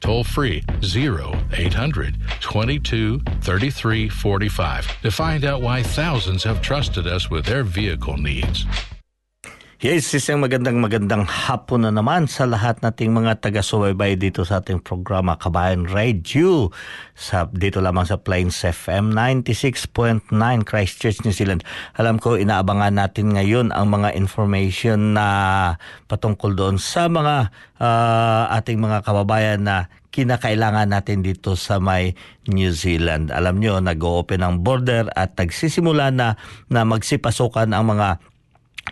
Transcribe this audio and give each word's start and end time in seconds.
toll 0.00 0.24
free 0.24 0.62
0800 0.82 2.16
22 2.40 3.20
33 3.40 4.08
45 4.08 5.02
to 5.02 5.10
find 5.10 5.44
out 5.44 5.62
why 5.62 5.82
thousands 5.82 6.44
have 6.44 6.62
trusted 6.62 7.06
us 7.06 7.30
with 7.30 7.44
their 7.44 7.64
vehicle 7.64 8.16
needs. 8.16 8.64
Yes, 9.78 10.10
isang 10.10 10.42
magandang 10.42 10.82
magandang 10.82 11.22
hapon 11.22 11.86
na 11.86 11.94
naman 11.94 12.26
sa 12.26 12.50
lahat 12.50 12.82
nating 12.82 13.14
mga 13.14 13.38
taga-subaybay 13.38 14.18
dito 14.18 14.42
sa 14.42 14.58
ating 14.58 14.82
programa 14.82 15.38
Kabayan 15.38 15.86
Radio 15.86 16.74
sa 17.14 17.46
dito 17.46 17.78
lamang 17.78 18.02
sa 18.02 18.18
Plains 18.18 18.58
FM 18.66 19.14
96.9 19.14 20.34
Christchurch, 20.66 21.22
New 21.22 21.30
Zealand. 21.30 21.62
Alam 21.94 22.18
ko 22.18 22.34
inaabangan 22.34 22.98
natin 22.98 23.38
ngayon 23.38 23.70
ang 23.70 23.86
mga 23.94 24.18
information 24.18 25.14
na 25.14 25.26
patungkol 26.10 26.58
doon 26.58 26.82
sa 26.82 27.06
mga 27.06 27.54
uh, 27.78 28.50
ating 28.58 28.82
mga 28.82 29.06
kababayan 29.06 29.62
na 29.62 29.86
kinakailangan 30.10 30.90
natin 30.90 31.22
dito 31.22 31.54
sa 31.54 31.78
may 31.78 32.18
New 32.50 32.74
Zealand. 32.74 33.30
Alam 33.30 33.62
nyo, 33.62 33.78
nag-open 33.78 34.42
ang 34.42 34.66
border 34.66 35.06
at 35.14 35.38
nagsisimula 35.38 36.10
na 36.10 36.34
na 36.66 36.82
magsipasukan 36.82 37.70
ang 37.70 37.94
mga 37.94 38.18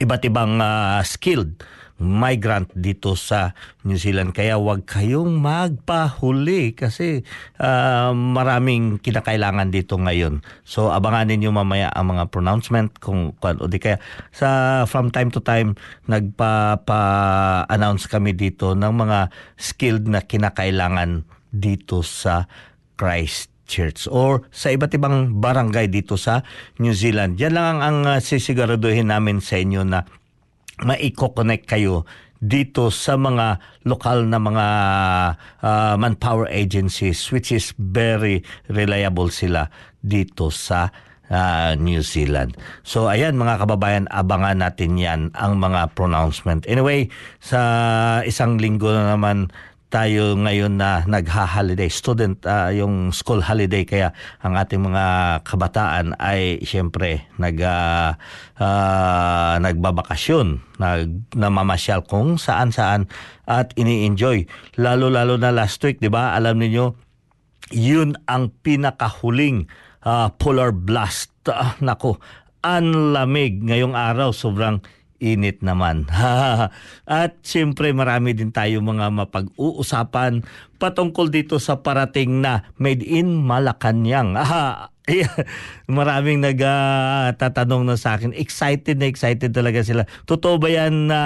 iba't 0.00 0.22
ibang 0.28 0.60
uh, 0.60 1.00
skilled 1.02 1.56
migrant 1.96 2.68
dito 2.76 3.16
sa 3.16 3.56
New 3.88 3.96
Zealand. 3.96 4.36
Kaya 4.36 4.60
wag 4.60 4.84
kayong 4.84 5.40
magpahuli 5.40 6.76
kasi 6.76 7.24
uh, 7.56 8.12
maraming 8.12 9.00
kinakailangan 9.00 9.72
dito 9.72 9.96
ngayon. 9.96 10.44
So 10.68 10.92
abangan 10.92 11.32
ninyo 11.32 11.56
mamaya 11.56 11.88
ang 11.96 12.12
mga 12.12 12.28
pronouncement 12.28 12.92
kung, 13.00 13.32
kung 13.40 13.56
o 13.64 13.68
di 13.68 13.80
kaya 13.80 13.96
sa 14.28 14.84
from 14.84 15.08
time 15.08 15.32
to 15.32 15.40
time 15.40 15.72
nagpa-announce 16.04 18.12
kami 18.12 18.36
dito 18.36 18.76
ng 18.76 18.92
mga 18.92 19.32
skilled 19.56 20.04
na 20.04 20.20
kinakailangan 20.20 21.24
dito 21.48 22.04
sa 22.04 22.44
Christ 23.00 23.55
church 23.66 24.06
or 24.08 24.46
sa 24.54 24.72
iba't 24.72 24.94
ibang 24.96 25.42
barangay 25.42 25.90
dito 25.90 26.14
sa 26.14 26.46
New 26.78 26.94
Zealand. 26.94 27.36
Yan 27.36 27.52
lang 27.58 27.78
ang, 27.82 27.98
uh, 28.06 28.18
sisiguraduhin 28.22 29.10
namin 29.10 29.42
sa 29.42 29.58
inyo 29.58 29.82
na 29.82 30.06
maiko-connect 30.80 31.66
kayo 31.66 32.06
dito 32.36 32.92
sa 32.92 33.16
mga 33.16 33.60
lokal 33.88 34.28
na 34.28 34.36
mga 34.36 34.66
uh, 35.64 35.94
manpower 35.96 36.44
agencies 36.52 37.32
which 37.32 37.48
is 37.48 37.72
very 37.80 38.44
reliable 38.68 39.32
sila 39.32 39.72
dito 40.04 40.52
sa 40.52 40.92
uh, 41.32 41.72
New 41.80 42.04
Zealand. 42.04 42.54
So 42.84 43.08
ayan 43.08 43.40
mga 43.40 43.64
kababayan, 43.64 44.04
abangan 44.12 44.60
natin 44.60 45.00
yan 45.00 45.32
ang 45.34 45.58
mga 45.58 45.96
pronouncement. 45.96 46.68
Anyway, 46.68 47.08
sa 47.40 47.60
isang 48.22 48.60
linggo 48.60 48.92
na 48.92 49.16
naman 49.16 49.50
tayo 49.86 50.34
ngayon 50.34 50.82
na 50.82 51.06
nagha-holiday. 51.06 51.86
Student 51.86 52.42
uh, 52.42 52.74
yung 52.74 53.14
school 53.14 53.38
holiday. 53.38 53.86
Kaya 53.86 54.10
ang 54.42 54.58
ating 54.58 54.82
mga 54.82 55.04
kabataan 55.46 56.18
ay 56.18 56.58
siyempre 56.66 57.30
nag 57.38 57.58
uh, 57.62 58.12
nagbabakasyon. 59.62 60.78
Nag 60.82 61.34
namamasyal 61.38 62.02
kung 62.04 62.36
saan-saan 62.36 63.06
at 63.46 63.70
ini-enjoy. 63.78 64.50
Lalo-lalo 64.74 65.38
na 65.38 65.54
last 65.54 65.78
week 65.86 66.02
'di 66.02 66.10
ba? 66.10 66.34
Alam 66.34 66.60
niyo 66.60 66.98
yun 67.70 68.14
ang 68.30 68.54
pinakahuling 68.62 69.70
uh, 70.06 70.30
polar 70.34 70.74
blast. 70.74 71.30
Uh, 71.46 71.74
nako 71.78 72.18
ang 72.66 73.14
lamig 73.14 73.62
ngayong 73.62 73.94
araw. 73.94 74.34
Sobrang 74.34 74.82
init 75.18 75.64
naman. 75.64 76.06
At 77.08 77.32
siyempre 77.42 77.92
marami 77.92 78.36
din 78.36 78.52
tayo 78.52 78.82
mga 78.82 79.12
mapag-uusapan 79.12 80.44
patungkol 80.76 81.32
dito 81.32 81.56
sa 81.56 81.80
parating 81.80 82.44
na 82.44 82.68
Made 82.76 83.04
in 83.04 83.32
Malacanang. 83.32 84.36
Maraming 85.88 86.42
nagtatanong 86.42 87.86
na 87.86 87.96
sa 87.96 88.18
akin. 88.18 88.34
Excited 88.34 88.98
na 88.98 89.08
excited 89.08 89.54
talaga 89.54 89.80
sila. 89.86 90.02
Totoo 90.26 90.58
ba 90.58 90.68
yan 90.68 91.08
na 91.08 91.20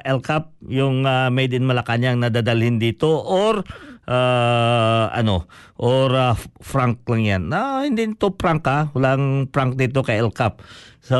uh, 0.00 0.08
El 0.08 0.24
Cap, 0.24 0.56
yung 0.64 1.04
uh, 1.04 1.28
Made 1.28 1.54
in 1.54 1.68
Malacanang 1.68 2.18
na 2.18 2.32
dadalhin 2.32 2.80
dito? 2.80 3.08
Or 3.12 3.62
uh, 4.06 5.12
ano? 5.12 5.46
Or 5.76 6.08
uh, 6.08 6.34
Frank 6.64 7.04
lang 7.10 7.22
yan? 7.22 7.42
Na, 7.52 7.84
hindi 7.84 8.08
to 8.16 8.32
prank 8.32 8.64
ha. 8.64 8.88
Walang 8.96 9.52
prank 9.52 9.76
dito 9.76 10.00
kay 10.00 10.22
El 10.22 10.32
Cap. 10.32 10.64
So, 11.06 11.14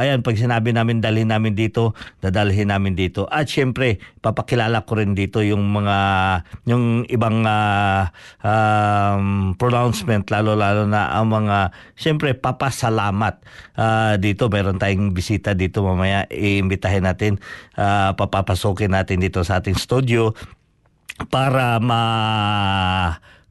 ayan, 0.00 0.24
pag 0.24 0.40
sinabi 0.40 0.72
namin 0.72 1.04
dalhin 1.04 1.28
namin 1.28 1.52
dito, 1.52 1.92
dadalhin 2.24 2.72
namin 2.72 2.96
dito. 2.96 3.28
At 3.28 3.44
syempre, 3.44 4.00
papakilala 4.24 4.88
ko 4.88 4.96
rin 4.96 5.12
dito 5.12 5.44
yung 5.44 5.68
mga, 5.68 5.98
yung 6.64 7.04
ibang 7.12 7.44
uh, 7.44 8.08
um, 8.40 9.52
pronouncement, 9.60 10.24
lalo-lalo 10.32 10.88
na 10.88 11.12
ang 11.12 11.28
mga, 11.28 11.76
syempre, 11.92 12.32
papasalamat 12.32 13.44
uh, 13.76 14.16
dito. 14.16 14.48
Meron 14.48 14.80
tayong 14.80 15.12
bisita 15.12 15.52
dito 15.52 15.84
mamaya, 15.84 16.24
iimbitahin 16.32 17.04
natin, 17.04 17.36
uh, 17.76 18.16
papapasokin 18.16 18.96
natin 18.96 19.20
dito 19.20 19.44
sa 19.44 19.60
ating 19.60 19.76
studio 19.76 20.32
para 21.26 21.82
ma 21.82 22.02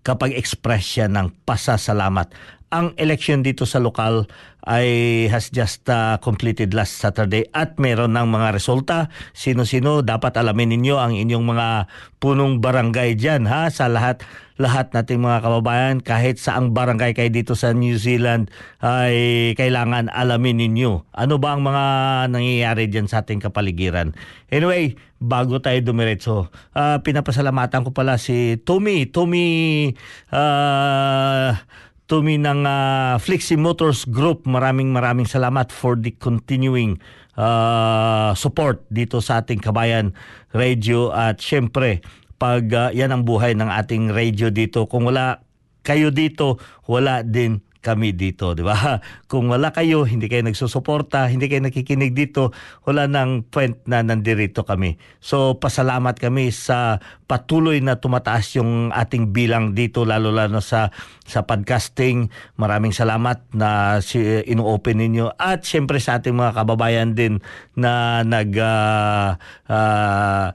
kapag 0.08 0.40
express 0.40 0.88
siya 0.88 1.12
ng 1.12 1.36
pasasalamat 1.44 2.32
ang 2.68 2.92
election 3.00 3.44
dito 3.44 3.64
sa 3.64 3.80
lokal 3.80 4.28
ay 4.68 4.88
has 5.32 5.48
just 5.48 5.88
uh, 5.88 6.20
completed 6.20 6.76
last 6.76 7.00
Saturday 7.00 7.48
at 7.56 7.80
meron 7.80 8.20
ng 8.20 8.28
mga 8.28 8.52
resulta. 8.52 9.08
Sino-sino 9.32 10.04
dapat 10.04 10.36
alamin 10.36 10.76
ninyo 10.76 11.00
ang 11.00 11.16
inyong 11.16 11.46
mga 11.48 11.68
punong 12.20 12.60
barangay 12.60 13.16
diyan 13.16 13.48
ha 13.48 13.72
sa 13.72 13.88
lahat 13.88 14.28
lahat 14.58 14.90
nating 14.92 15.22
mga 15.22 15.46
kababayan 15.46 15.98
kahit 16.02 16.42
sa 16.42 16.58
ang 16.58 16.74
barangay 16.74 17.14
kay 17.14 17.30
dito 17.30 17.54
sa 17.54 17.78
New 17.78 17.96
Zealand 17.96 18.50
ay 18.82 19.54
kailangan 19.54 20.10
alamin 20.10 20.58
ninyo 20.58 21.14
ano 21.14 21.38
ba 21.38 21.54
ang 21.54 21.62
mga 21.62 21.86
nangyayari 22.34 22.90
diyan 22.92 23.08
sa 23.08 23.24
ating 23.24 23.40
kapaligiran. 23.40 24.18
Anyway, 24.50 24.98
bago 25.22 25.62
tayo 25.62 25.78
dumiretso, 25.80 26.50
uh, 26.74 26.98
pinapasalamatan 27.06 27.86
ko 27.86 27.94
pala 27.94 28.18
si 28.18 28.58
Tommy, 28.66 29.08
Tommy 29.08 29.94
uh, 30.34 31.54
Tumi 32.08 32.40
ng 32.40 32.64
uh, 32.64 33.20
Flexi 33.20 33.60
Motors 33.60 34.08
Group. 34.08 34.48
Maraming 34.48 34.96
maraming 34.96 35.28
salamat 35.28 35.76
for 35.76 36.00
the 36.00 36.16
continuing 36.16 37.04
uh, 37.36 38.32
support 38.32 38.88
dito 38.88 39.20
sa 39.20 39.44
ating 39.44 39.60
kabayan 39.60 40.16
radio 40.56 41.12
at 41.12 41.44
syempre 41.44 42.00
pag 42.40 42.64
uh, 42.72 42.96
yan 42.96 43.12
ang 43.12 43.28
buhay 43.28 43.52
ng 43.60 43.68
ating 43.68 44.08
radio 44.16 44.48
dito 44.48 44.88
kung 44.88 45.04
wala 45.04 45.44
kayo 45.84 46.08
dito 46.08 46.64
wala 46.88 47.28
din 47.28 47.60
kami 47.80 48.14
dito, 48.14 48.54
di 48.58 48.64
ba? 48.66 49.00
Kung 49.32 49.50
wala 49.52 49.72
kayo, 49.72 50.04
hindi 50.04 50.28
kayo 50.28 50.46
nagsusuporta, 50.46 51.30
hindi 51.30 51.48
kayo 51.48 51.64
nakikinig 51.64 52.14
dito, 52.14 52.52
wala 52.84 53.06
nang 53.06 53.46
point 53.48 53.78
na 53.86 54.04
nandirito 54.04 54.64
kami. 54.68 55.00
So, 55.20 55.58
pasalamat 55.58 56.18
kami 56.18 56.50
sa 56.54 57.02
patuloy 57.28 57.84
na 57.84 58.00
tumataas 58.00 58.60
yung 58.60 58.90
ating 58.94 59.36
bilang 59.36 59.76
dito, 59.76 60.08
lalo-lalo 60.08 60.64
sa 60.64 60.90
sa 61.28 61.44
podcasting. 61.44 62.32
Maraming 62.56 62.96
salamat 62.96 63.52
na 63.52 64.00
si, 64.00 64.20
ino-open 64.48 65.04
ninyo. 65.04 65.36
At 65.36 65.68
syempre 65.68 66.00
sa 66.00 66.24
ating 66.24 66.34
mga 66.34 66.56
kababayan 66.56 67.12
din 67.14 67.44
na 67.76 68.24
nag 68.24 68.56
uh, 68.56 69.36
uh, 69.68 70.48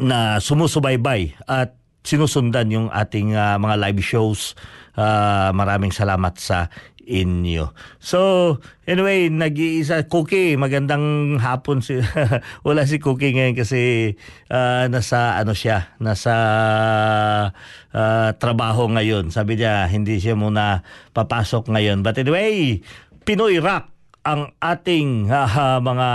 na 0.00 0.40
sumusubaybay 0.40 1.36
at 1.44 1.76
sinusundan 2.00 2.72
yung 2.72 2.88
ating 2.88 3.36
uh, 3.36 3.60
mga 3.60 3.76
live 3.76 4.00
shows 4.00 4.56
Uh, 4.98 5.50
maraming 5.54 5.94
salamat 5.94 6.34
sa 6.38 6.68
inyo. 7.10 7.74
So, 7.98 8.18
anyway, 8.86 9.26
nag-iisa, 9.26 10.06
Cookie, 10.06 10.54
magandang 10.54 11.36
hapon. 11.42 11.82
Si, 11.82 11.98
wala 12.66 12.86
si 12.86 13.02
Cookie 13.02 13.34
ngayon 13.34 13.58
kasi 13.58 14.14
uh, 14.46 14.86
nasa, 14.86 15.40
ano 15.42 15.50
siya, 15.50 15.98
nasa 15.98 16.34
uh, 17.90 18.30
trabaho 18.38 18.86
ngayon. 18.86 19.34
Sabi 19.34 19.58
niya, 19.58 19.90
hindi 19.90 20.22
siya 20.22 20.38
muna 20.38 20.86
papasok 21.10 21.74
ngayon. 21.74 22.06
But 22.06 22.22
anyway, 22.22 22.78
Pinoy 23.26 23.58
Rock 23.58 23.90
ang 24.20 24.52
ating 24.60 25.32
uh, 25.32 25.80
mga 25.90 26.08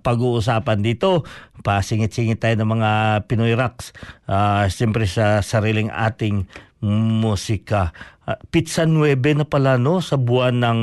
pag-uusapan 0.00 0.80
dito. 0.80 1.26
Pasingit-singit 1.62 2.38
tayo 2.38 2.56
ng 2.62 2.70
mga 2.80 2.90
Pinoy 3.26 3.52
Rocks. 3.52 3.92
Uh, 4.26 4.66
Siyempre 4.70 5.04
sa 5.04 5.42
sariling 5.44 5.90
ating 5.92 6.46
musika. 6.82 7.94
Uh, 8.26 8.36
Pizza 8.50 8.84
9 8.84 9.16
na 9.38 9.46
pala 9.46 9.78
no 9.78 10.02
sa 10.02 10.18
buwan 10.18 10.60
ng 10.60 10.82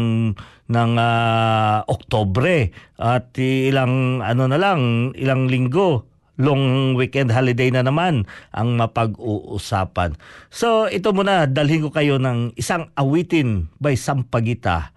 ng 0.69 0.91
uh, 0.95 1.83
Oktobre 1.85 2.71
at 2.95 3.35
ilang 3.37 4.23
ano 4.23 4.47
na 4.47 4.57
lang 4.57 5.11
ilang 5.13 5.51
linggo 5.51 6.07
long 6.39 6.95
weekend 6.95 7.35
holiday 7.35 7.67
na 7.67 7.83
naman 7.83 8.23
ang 8.55 8.79
mapag-uusapan. 8.79 10.15
So 10.47 10.87
ito 10.87 11.11
muna 11.11 11.45
dalhin 11.51 11.83
ko 11.83 11.91
kayo 11.91 12.15
ng 12.15 12.55
isang 12.55 12.87
awitin 12.95 13.67
by 13.77 13.99
Sampagita. 13.99 14.95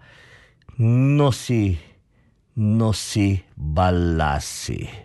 Nosi 0.79 1.93
Nosi 2.57 3.37
Balasi. 3.53 5.02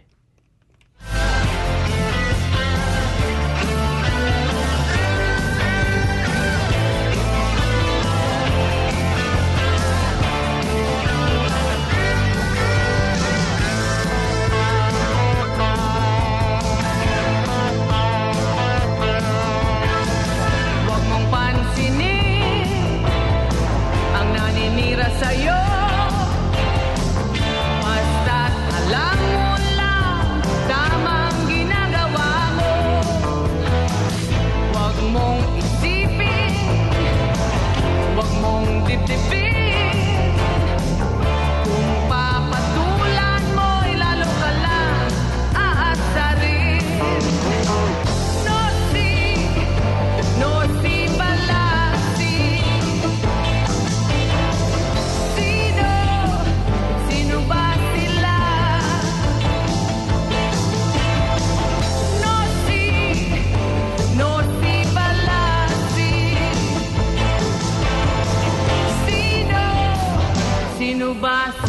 Bye. 71.21 71.68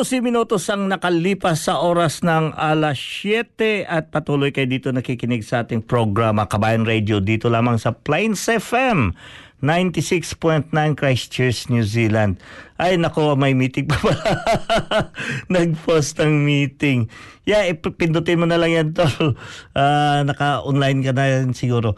12 0.00 0.24
minutos 0.24 0.64
ang 0.72 0.88
nakalipas 0.88 1.68
sa 1.68 1.84
oras 1.84 2.24
ng 2.24 2.56
alas 2.56 2.96
7 2.96 3.84
at 3.84 4.08
patuloy 4.08 4.48
kayo 4.48 4.64
dito 4.64 4.88
nakikinig 4.88 5.44
sa 5.44 5.60
ating 5.60 5.84
programa 5.84 6.48
Kabayan 6.48 6.88
Radio 6.88 7.20
dito 7.20 7.52
lamang 7.52 7.76
sa 7.76 7.92
Plains 7.92 8.48
FM 8.48 9.12
96.9 9.60 10.72
Christchurch, 10.96 11.68
New 11.68 11.84
Zealand. 11.84 12.40
Ay 12.80 12.96
nako, 12.96 13.36
may 13.36 13.52
meeting 13.52 13.92
pa 13.92 14.00
pala. 14.00 14.24
Nag-post 15.52 16.16
ng 16.16 16.48
meeting. 16.48 17.12
Yeah, 17.44 17.68
ipindutin 17.68 18.40
mo 18.40 18.48
na 18.48 18.56
lang 18.56 18.72
yan 18.72 18.88
tol. 18.96 19.36
Uh, 19.76 20.24
naka-online 20.24 21.04
ka 21.04 21.12
na 21.12 21.28
yan 21.28 21.52
siguro. 21.52 21.92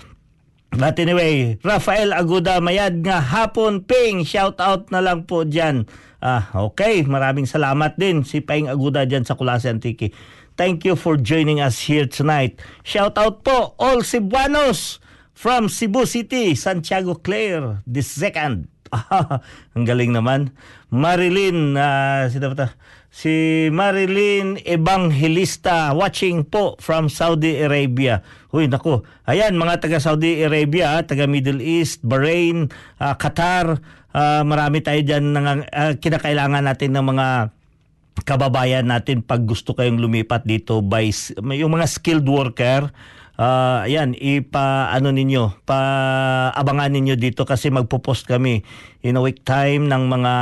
But 0.73 0.97
anyway, 0.97 1.61
Rafael 1.61 2.17
Aguda 2.17 2.57
Mayad 2.65 3.05
nga 3.05 3.21
hapon 3.21 3.85
ping 3.85 4.25
shout 4.25 4.57
out 4.57 4.89
na 4.89 5.05
lang 5.05 5.29
po 5.29 5.45
diyan. 5.45 5.85
Ah, 6.25 6.49
okay, 6.55 7.05
maraming 7.05 7.45
salamat 7.45 8.01
din 8.01 8.25
si 8.25 8.41
Paing 8.41 8.73
Aguda 8.73 9.05
diyan 9.05 9.29
sa 9.29 9.37
Kulase 9.37 9.69
Antique. 9.69 10.17
Thank 10.57 10.89
you 10.89 10.97
for 10.97 11.21
joining 11.21 11.61
us 11.61 11.77
here 11.77 12.09
tonight. 12.09 12.57
Shout 12.89 13.21
out 13.21 13.45
po 13.45 13.77
all 13.77 14.01
Cebuanos 14.01 14.97
from 15.37 15.69
Cebu 15.69 16.09
City, 16.09 16.57
Santiago 16.57 17.21
Clare, 17.21 17.85
the 17.85 18.01
second. 18.01 18.73
Ah, 18.89 19.45
ang 19.77 19.85
galing 19.85 20.17
naman. 20.17 20.57
Marilyn, 20.89 21.77
uh, 21.77 22.33
sino 22.33 22.53
ba 22.53 22.57
ta? 22.57 22.69
Si 23.13 23.69
Marilyn 23.69 24.57
Evangelista 24.65 25.93
watching 25.93 26.49
po 26.49 26.81
from 26.81 27.13
Saudi 27.13 27.61
Arabia. 27.61 28.25
Uy, 28.49 28.73
nako. 28.73 29.05
Ayan, 29.29 29.61
mga 29.61 29.85
taga 29.85 30.01
Saudi 30.01 30.41
Arabia, 30.41 31.05
taga 31.05 31.29
Middle 31.29 31.61
East, 31.61 32.01
Bahrain, 32.01 32.73
uh, 32.97 33.15
Qatar, 33.21 33.85
uh, 34.17 34.43
marami 34.49 34.81
tayo 34.81 35.05
dyan 35.05 35.37
ng, 35.37 35.47
uh, 35.69 35.93
kinakailangan 36.01 36.65
natin 36.65 36.97
ng 36.97 37.05
mga 37.05 37.27
kababayan 38.25 38.89
natin 38.89 39.21
pag 39.21 39.45
gusto 39.45 39.73
kayong 39.73 40.01
lumipat 40.01 40.45
dito 40.45 40.85
by 40.85 41.09
yung 41.57 41.73
mga 41.73 41.89
skilled 41.89 42.29
worker 42.29 42.93
uh, 43.43 43.83
ayan, 43.83 44.15
ipa 44.15 44.95
ano 44.95 45.11
ninyo, 45.11 45.67
pa 45.67 45.81
abangan 46.55 46.95
ninyo 46.95 47.19
dito 47.19 47.43
kasi 47.43 47.75
magpo-post 47.75 48.31
kami 48.31 48.63
in 49.03 49.19
a 49.19 49.23
week 49.23 49.43
time 49.43 49.91
ng 49.91 50.03
mga 50.07 50.35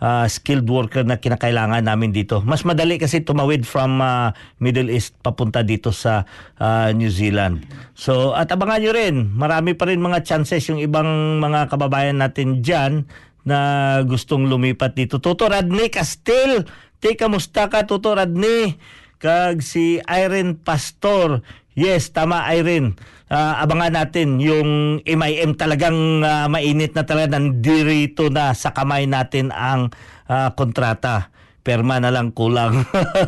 uh, 0.00 0.24
skilled 0.24 0.64
worker 0.64 1.04
na 1.04 1.20
kinakailangan 1.20 1.84
namin 1.84 2.16
dito. 2.16 2.40
Mas 2.40 2.64
madali 2.64 2.96
kasi 2.96 3.20
tumawid 3.20 3.68
from 3.68 4.00
uh, 4.00 4.32
Middle 4.56 4.88
East 4.88 5.20
papunta 5.20 5.60
dito 5.60 5.92
sa 5.92 6.24
uh, 6.56 6.88
New 6.96 7.12
Zealand. 7.12 7.68
So, 7.92 8.32
at 8.32 8.48
abangan 8.48 8.80
nyo 8.80 8.92
rin, 8.96 9.14
marami 9.36 9.76
pa 9.76 9.84
rin 9.92 10.00
mga 10.00 10.24
chances 10.24 10.64
yung 10.72 10.80
ibang 10.80 11.38
mga 11.44 11.68
kababayan 11.68 12.24
natin 12.24 12.64
dyan 12.64 13.04
na 13.44 14.00
gustong 14.04 14.48
lumipat 14.48 14.96
dito. 14.96 15.20
Toto 15.20 15.48
Radney 15.48 15.92
Castil, 15.92 16.64
te 17.00 17.16
kamusta 17.16 17.68
ka 17.68 17.84
Toto 17.84 18.16
Radney? 18.16 18.76
Kag 19.18 19.66
si 19.66 19.98
Irene 20.06 20.54
Pastor, 20.54 21.42
Yes, 21.78 22.10
tama 22.10 22.42
Irene. 22.50 22.98
Uh, 23.30 23.54
abangan 23.62 23.94
natin 23.94 24.42
yung 24.42 24.98
MIM 25.06 25.54
talagang 25.54 26.26
uh, 26.26 26.50
mainit 26.50 26.90
na 26.90 27.06
talaga 27.06 27.38
nandirito 27.38 28.34
na 28.34 28.50
sa 28.50 28.74
kamay 28.74 29.06
natin 29.06 29.54
ang 29.54 29.94
uh, 30.26 30.50
kontrata. 30.58 31.30
Perma 31.62 32.02
na 32.02 32.10
lang 32.10 32.34
kulang. 32.34 32.82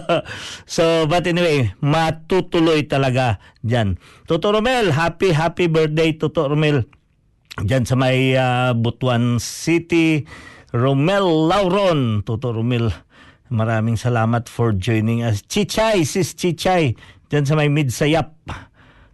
so, 0.66 1.06
but 1.06 1.30
anyway, 1.30 1.70
matutuloy 1.78 2.90
talaga 2.90 3.38
dyan. 3.62 4.02
Toto 4.26 4.50
Romel, 4.50 4.90
happy, 4.90 5.30
happy 5.30 5.70
birthday, 5.70 6.10
Toto 6.18 6.50
Romel. 6.50 6.90
Dyan 7.54 7.86
sa 7.86 7.94
may 7.94 8.34
uh, 8.34 8.74
Butuan 8.74 9.38
City. 9.38 10.26
Romel 10.74 11.46
Lauron, 11.46 12.26
Toto 12.26 12.50
Romel. 12.50 12.90
Maraming 13.46 13.94
salamat 13.94 14.50
for 14.50 14.74
joining 14.74 15.22
us. 15.22 15.46
Chichay, 15.46 16.02
sis 16.02 16.34
Chichay 16.34 16.98
Diyan 17.30 17.46
sa 17.46 17.54
may 17.54 17.70
Midsayap. 17.70 18.34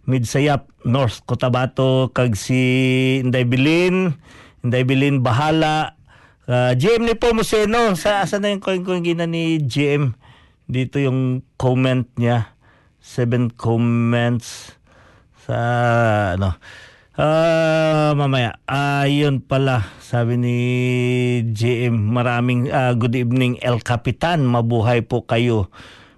Midsayap, 0.09 0.73
North 0.89 1.21
Cotabato, 1.29 2.09
kag 2.09 2.33
si 2.33 2.57
Inday 3.21 3.45
Bilin, 3.45 4.17
Inday 4.65 4.81
Bilin 4.81 5.21
Bahala. 5.21 5.93
Uh, 6.49 6.73
GM 6.73 7.05
ni 7.05 7.13
po 7.13 7.37
Museno, 7.37 7.93
sa 7.93 8.25
asa 8.25 8.41
na 8.41 8.49
yung 8.49 8.63
coin 8.63 8.81
coin 8.81 9.05
gina 9.05 9.29
ni 9.29 9.61
GM. 9.61 10.17
Dito 10.65 10.97
yung 10.97 11.45
comment 11.61 12.09
niya. 12.17 12.57
Seven 12.97 13.53
comments 13.53 14.73
sa 15.45 15.57
ano. 16.33 16.57
Uh, 17.13 18.17
mamaya, 18.17 18.57
ayun 18.65 19.41
uh, 19.41 19.45
pala, 19.45 19.93
sabi 20.01 20.41
ni 20.41 20.57
GM, 21.53 21.93
maraming 21.93 22.73
uh, 22.73 22.97
good 22.97 23.13
evening 23.13 23.61
El 23.61 23.77
Capitan, 23.85 24.41
mabuhay 24.41 25.05
po 25.05 25.21
kayo. 25.21 25.69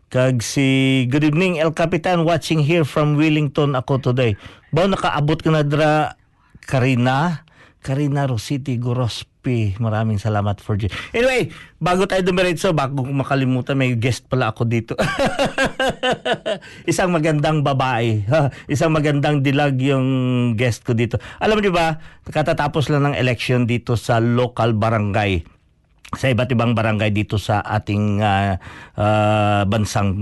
Kag 0.09 0.41
si 0.41 1.05
Good 1.05 1.21
evening 1.21 1.61
El 1.61 1.77
Capitan 1.77 2.25
watching 2.25 2.65
here 2.65 2.81
from 2.81 3.13
Wellington 3.13 3.77
ako 3.77 4.01
today. 4.01 4.33
Ba 4.73 4.89
nakaabot 4.89 5.37
ka 5.37 5.53
na 5.53 5.61
dra 5.61 6.17
Karina? 6.65 7.45
Karina 7.85 8.25
Rositi 8.25 8.81
Gorospi. 8.81 9.77
Maraming 9.77 10.17
salamat 10.17 10.65
for 10.65 10.81
you. 10.81 10.89
Anyway, 11.13 11.53
bago 11.77 12.09
tayo 12.09 12.25
dumiretso, 12.25 12.73
bago 12.73 13.05
ko 13.05 13.11
makalimutan, 13.13 13.77
may 13.77 13.93
guest 14.01 14.25
pala 14.25 14.49
ako 14.49 14.65
dito. 14.65 14.97
Isang 16.89 17.13
magandang 17.13 17.61
babae. 17.61 18.25
Isang 18.73 18.89
magandang 18.89 19.45
dilag 19.45 19.77
yung 19.77 20.09
guest 20.57 20.89
ko 20.89 20.97
dito. 20.97 21.21
Alam 21.37 21.61
niyo 21.61 21.69
ba, 21.69 22.01
katatapos 22.25 22.89
lang 22.89 23.13
ng 23.13 23.15
election 23.15 23.69
dito 23.69 23.93
sa 23.93 24.17
local 24.17 24.73
barangay 24.73 25.58
sa 26.17 26.25
iba't 26.33 26.49
ibang 26.49 26.73
barangay 26.73 27.13
dito 27.13 27.37
sa 27.37 27.61
ating 27.61 28.17
uh, 28.17 28.57
uh, 28.97 29.61
bansang 29.69 30.17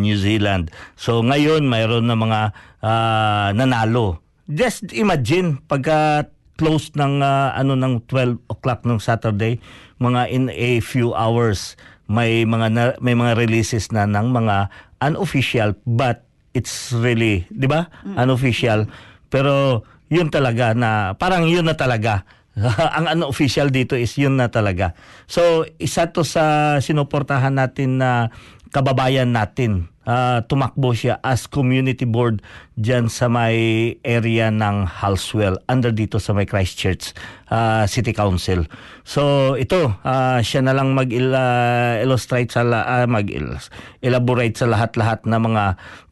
New 0.00 0.16
Zealand. 0.16 0.72
So 0.96 1.20
ngayon 1.20 1.68
mayroon 1.68 2.08
na 2.08 2.16
mga 2.16 2.40
uh, 2.80 3.48
nanalo. 3.52 4.24
Just 4.48 4.96
imagine 4.96 5.60
pagka 5.68 6.30
close 6.56 6.88
ng 6.96 7.20
uh, 7.20 7.52
ano 7.52 7.76
ng 7.76 8.08
12 8.08 8.40
o'clock 8.48 8.88
ng 8.88 8.96
Saturday, 8.96 9.60
mga 10.00 10.32
in 10.32 10.48
a 10.48 10.80
few 10.80 11.12
hours 11.12 11.76
may 12.06 12.46
mga 12.46 12.66
na, 12.72 12.84
may 13.02 13.12
mga 13.12 13.36
releases 13.36 13.90
na 13.92 14.08
ng 14.08 14.32
mga 14.32 14.72
unofficial 15.04 15.76
but 15.84 16.24
it's 16.56 16.94
really, 16.96 17.44
'di 17.52 17.68
ba? 17.68 17.92
Mm. 18.08 18.16
Unofficial. 18.24 18.88
Pero 19.28 19.84
yun 20.08 20.30
talaga 20.32 20.72
na 20.72 21.12
parang 21.18 21.44
yun 21.44 21.66
na 21.66 21.76
talaga 21.76 22.24
ang 22.96 23.04
ano 23.04 23.28
official 23.28 23.68
dito 23.68 23.92
is 23.92 24.16
yun 24.16 24.40
na 24.40 24.48
talaga. 24.48 24.96
So 25.28 25.68
isa 25.76 26.08
to 26.08 26.24
sa 26.24 26.76
sinuportahan 26.80 27.52
natin 27.52 28.00
na 28.00 28.32
kababayan 28.72 29.30
natin. 29.30 29.92
Uh, 30.06 30.38
tumakbo 30.46 30.94
siya 30.94 31.18
as 31.18 31.50
community 31.50 32.06
board 32.06 32.38
dyan 32.78 33.10
sa 33.10 33.26
may 33.26 33.90
area 34.06 34.54
ng 34.54 34.86
Halswell 34.86 35.58
under 35.66 35.90
dito 35.90 36.22
sa 36.22 36.30
may 36.30 36.46
Christchurch 36.46 37.10
uh, 37.50 37.90
City 37.90 38.14
Council. 38.14 38.70
So 39.02 39.52
ito 39.58 39.98
uh, 40.06 40.38
siya 40.46 40.62
na 40.62 40.78
lang 40.78 40.94
mag-illustrate 40.94 42.54
sa 42.54 42.62
uh, 42.62 43.02
mag-elaborate 43.10 44.54
sa 44.54 44.70
lahat-lahat 44.70 45.26
na 45.26 45.42
mga 45.42 45.64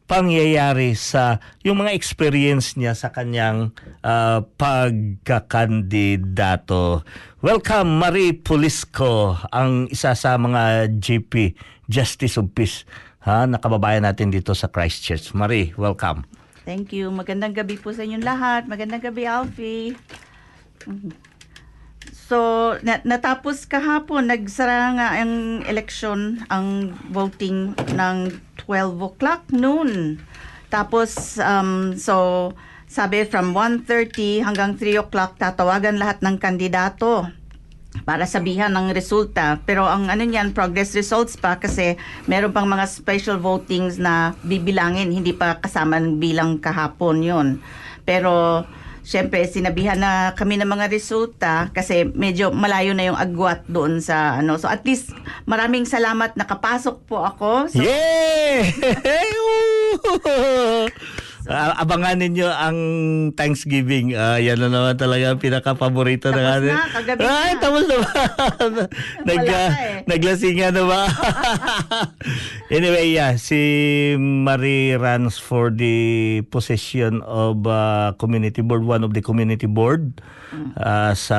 pangyayari 0.05 0.93
sa 0.93 1.41
yung 1.65 1.81
mga 1.81 1.97
experience 1.97 2.77
niya 2.77 2.93
sa 2.93 3.09
kanyang 3.09 3.73
uh, 4.05 4.45
pagkakandidato. 4.57 7.01
Welcome 7.41 7.97
Marie 7.97 8.37
Pulisco, 8.37 9.33
ang 9.49 9.89
isa 9.89 10.13
sa 10.13 10.37
mga 10.37 10.93
GP, 11.01 11.57
Justice 11.89 12.37
of 12.37 12.53
Peace, 12.53 12.85
ha, 13.25 13.49
nakababayan 13.49 14.05
natin 14.05 14.29
dito 14.29 14.53
sa 14.53 14.69
Christchurch. 14.69 15.33
Marie, 15.33 15.73
welcome. 15.77 16.25
Thank 16.65 16.93
you. 16.93 17.13
Magandang 17.13 17.53
gabi 17.53 17.77
po 17.77 17.93
sa 17.93 18.01
inyong 18.01 18.25
lahat. 18.25 18.65
Magandang 18.65 19.05
gabi, 19.05 19.29
Alfie. 19.29 19.93
So, 22.25 22.73
na- 22.81 23.05
natapos 23.05 23.69
kahapon, 23.69 24.33
nagsara 24.33 24.97
nga 24.97 25.07
ang 25.21 25.61
election, 25.69 26.41
ang 26.49 26.97
voting 27.13 27.77
ng 27.93 28.33
12 28.65 28.99
o'clock 29.01 29.41
noon. 29.53 30.19
Tapos, 30.67 31.37
um, 31.39 31.95
so, 31.95 32.51
sabi 32.85 33.25
from 33.25 33.53
1.30 33.53 34.45
hanggang 34.45 34.77
3 34.77 35.01
o'clock, 35.05 35.37
tatawagan 35.39 35.97
lahat 35.97 36.21
ng 36.21 36.37
kandidato 36.37 37.29
para 38.03 38.27
sabihan 38.27 38.73
ng 38.75 38.91
resulta. 38.91 39.63
Pero 39.63 39.87
ang 39.87 40.11
ano 40.11 40.27
niyan, 40.27 40.51
progress 40.51 40.91
results 40.91 41.39
pa 41.39 41.55
kasi 41.55 41.95
meron 42.27 42.51
pang 42.51 42.67
mga 42.67 42.83
special 42.89 43.39
votings 43.39 43.95
na 43.95 44.35
bibilangin, 44.43 45.15
hindi 45.15 45.31
pa 45.31 45.61
kasama 45.63 45.95
ng 46.01 46.19
bilang 46.19 46.59
kahapon 46.59 47.23
yon 47.23 47.47
Pero 48.03 48.65
Siyempre, 49.05 49.45
sinabihan 49.45 50.01
na 50.01 50.33
kami 50.33 50.57
ng 50.57 50.65
mga 50.65 50.89
resulta 50.89 51.69
kasi 51.69 52.09
medyo 52.17 52.49
malayo 52.49 52.97
na 52.97 53.05
yung 53.05 53.13
agwat 53.13 53.61
doon 53.69 54.01
sa 54.01 54.41
ano. 54.41 54.57
So 54.57 54.65
at 54.65 54.81
least 54.81 55.13
maraming 55.45 55.85
salamat 55.85 56.33
nakapasok 56.33 57.05
po 57.05 57.21
ako. 57.21 57.69
So, 57.69 57.85
Yay! 57.85 58.65
Ah, 61.45 61.77
abangan 61.77 62.17
ninyo 62.17 62.49
ang 62.49 62.77
Thanksgiving. 63.37 64.17
Ah, 64.17 64.41
yan 64.41 64.57
na 64.57 64.69
naman 64.69 64.97
talaga 64.97 65.29
ang 65.29 65.37
pinaka-paborito 65.37 66.33
ng 66.33 66.41
Tapos 66.41 66.57
atin. 66.57 66.73
na, 66.73 66.85
kagabi 66.89 67.19
Ay, 67.21 67.51
na. 67.53 67.59
tapos 67.61 67.83
na 67.85 67.95
ba? 68.01 68.11
Nag, 69.29 69.39
ka 69.45 69.59
eh. 69.61 69.95
Naglasingan 70.09 70.73
na 70.73 70.83
ba? 70.89 71.01
anyway, 72.75 73.13
yeah, 73.13 73.37
si 73.37 73.59
Marie 74.17 74.97
runs 74.97 75.37
for 75.37 75.69
the 75.69 75.95
position 76.49 77.21
of 77.21 77.61
uh, 77.65 78.17
community 78.17 78.65
board, 78.65 78.81
one 78.81 79.05
of 79.05 79.13
the 79.13 79.21
community 79.21 79.69
board. 79.69 80.17
Ah, 80.73 81.13
sa 81.13 81.37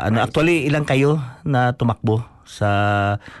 ano 0.00 0.22
actually 0.22 0.66
ilang 0.66 0.88
kayo 0.88 1.20
na 1.44 1.70
tumakbo 1.70 2.24
sa 2.42 2.70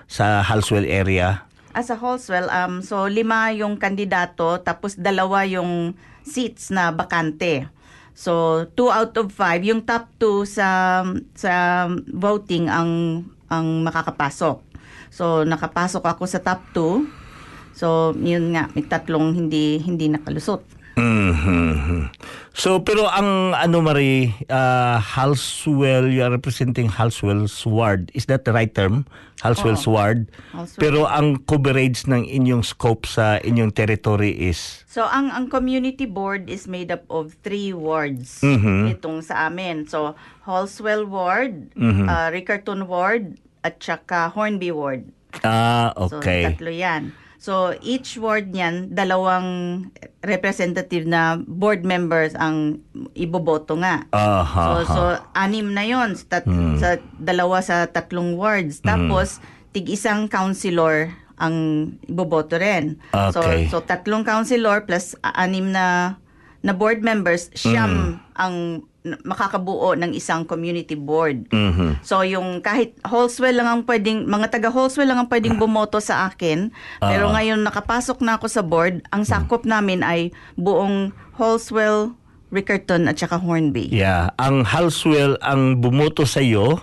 sa 0.06 0.44
Halswell 0.44 0.86
area? 0.86 1.45
As 1.76 1.92
a 1.92 1.96
Holswell, 2.00 2.48
um, 2.48 2.80
so 2.80 3.04
lima 3.04 3.52
yung 3.52 3.76
kandidato, 3.76 4.56
tapos 4.64 4.96
dalawa 4.96 5.44
yung 5.44 5.92
seats 6.24 6.72
na 6.72 6.88
bakante. 6.88 7.68
So, 8.16 8.64
two 8.72 8.88
out 8.88 9.12
of 9.20 9.28
five, 9.28 9.60
yung 9.60 9.84
top 9.84 10.08
two 10.16 10.48
sa, 10.48 11.04
sa 11.36 11.84
voting 12.08 12.72
ang, 12.72 13.20
ang 13.52 13.84
makakapasok. 13.84 14.56
So, 15.12 15.44
nakapasok 15.44 16.00
ako 16.00 16.24
sa 16.24 16.40
top 16.40 16.64
two. 16.72 17.04
So, 17.76 18.16
yun 18.16 18.56
nga, 18.56 18.72
may 18.72 18.88
tatlong 18.88 19.36
hindi, 19.36 19.76
hindi 19.84 20.08
nakalusot. 20.08 20.64
Mhm. 20.96 22.08
So 22.56 22.80
pero 22.80 23.04
ang 23.04 23.52
ano 23.52 23.84
Marie, 23.84 24.32
uh, 24.48 24.96
Halswell, 24.96 26.08
you 26.08 26.24
are 26.24 26.32
representing 26.32 26.88
Halswell's 26.88 27.68
ward. 27.68 28.08
Is 28.16 28.24
that 28.32 28.48
the 28.48 28.56
right 28.56 28.72
term? 28.72 29.04
Halswell's 29.44 29.84
ward. 29.84 30.32
Halswell. 30.56 30.80
Pero 30.80 30.98
ang 31.04 31.36
coverage 31.44 32.08
ng 32.08 32.24
inyong 32.24 32.64
scope 32.64 33.04
sa 33.04 33.36
inyong 33.44 33.76
territory 33.76 34.32
is 34.32 34.88
So, 34.88 35.04
ang, 35.04 35.28
ang 35.28 35.52
community 35.52 36.08
board 36.08 36.48
is 36.48 36.64
made 36.64 36.88
up 36.88 37.04
of 37.12 37.36
three 37.44 37.76
wards 37.76 38.40
Mhm. 38.40 38.96
itong 38.96 39.20
sa 39.20 39.52
amin. 39.52 39.84
So, 39.84 40.16
Holswell 40.48 41.04
Ward, 41.04 41.76
Mhm. 41.76 42.08
uh, 42.08 42.32
Riccarton 42.32 42.88
Ward, 42.88 43.36
at 43.60 43.76
saka 43.76 44.32
Hornby 44.32 44.72
Ward. 44.72 45.04
ah 45.44 45.92
So, 46.08 46.16
okay. 46.16 46.48
tatlo 46.48 46.72
yan. 46.72 47.12
So, 47.46 47.78
each 47.78 48.18
ward 48.18 48.50
niyan, 48.50 48.90
dalawang 48.90 49.46
representative 50.26 51.06
na 51.06 51.38
board 51.38 51.86
members 51.86 52.34
ang 52.34 52.82
iboboto 53.14 53.78
nga. 53.78 54.02
Aha. 54.10 54.82
So, 54.82 54.90
so 54.90 55.00
anim 55.30 55.70
na 55.70 55.86
yon 55.86 56.18
sa, 56.18 56.26
tat- 56.26 56.50
Hmm. 56.50 56.74
sa 56.74 56.98
dalawa 57.22 57.62
sa 57.62 57.86
tatlong 57.86 58.34
wards. 58.34 58.82
Tapos, 58.82 59.38
tig 59.70 59.86
isang 59.86 60.26
councilor 60.26 61.14
ang 61.38 61.54
iboboto 62.02 62.58
rin. 62.58 62.98
Okay. 63.14 63.70
So, 63.70 63.78
so 63.78 63.86
tatlong 63.86 64.26
councilor 64.26 64.82
plus 64.82 65.14
anim 65.22 65.70
na 65.70 66.18
na 66.66 66.74
board 66.74 67.06
members, 67.06 67.54
siyam 67.54 67.92
Hmm. 67.94 68.14
ang 68.34 68.56
makakabuo 69.22 69.94
ng 69.94 70.10
isang 70.10 70.42
community 70.42 70.94
board. 70.94 71.46
Mhm. 71.48 72.02
So 72.02 72.20
yung 72.20 72.58
kahit 72.58 72.98
Holswell 73.02 73.54
lang 73.54 73.68
ang 73.68 73.82
pwedeng, 73.84 74.24
mga 74.24 74.50
taga 74.50 74.68
Holswell 74.68 75.06
lang 75.06 75.18
ang 75.18 75.28
pwedeng 75.28 75.54
bumoto 75.62 75.98
sa 75.98 76.26
akin. 76.26 76.74
Pero 76.98 77.30
Ah. 77.30 77.34
ngayon 77.34 77.62
nakapasok 77.62 78.18
na 78.20 78.34
ako 78.34 78.46
sa 78.46 78.60
board, 78.60 79.06
ang 79.08 79.22
sakop 79.22 79.62
namin 79.62 80.00
ay 80.00 80.30
buong 80.54 81.10
Holswell, 81.34 82.16
Riccarton 82.46 83.10
at 83.10 83.18
saka 83.18 83.36
Hornby. 83.36 83.90
Yeah, 83.90 84.30
ang 84.38 84.62
Halswell 84.62 85.34
ang 85.42 85.82
bumoto 85.82 86.22
sa 86.22 86.38
iyo, 86.38 86.78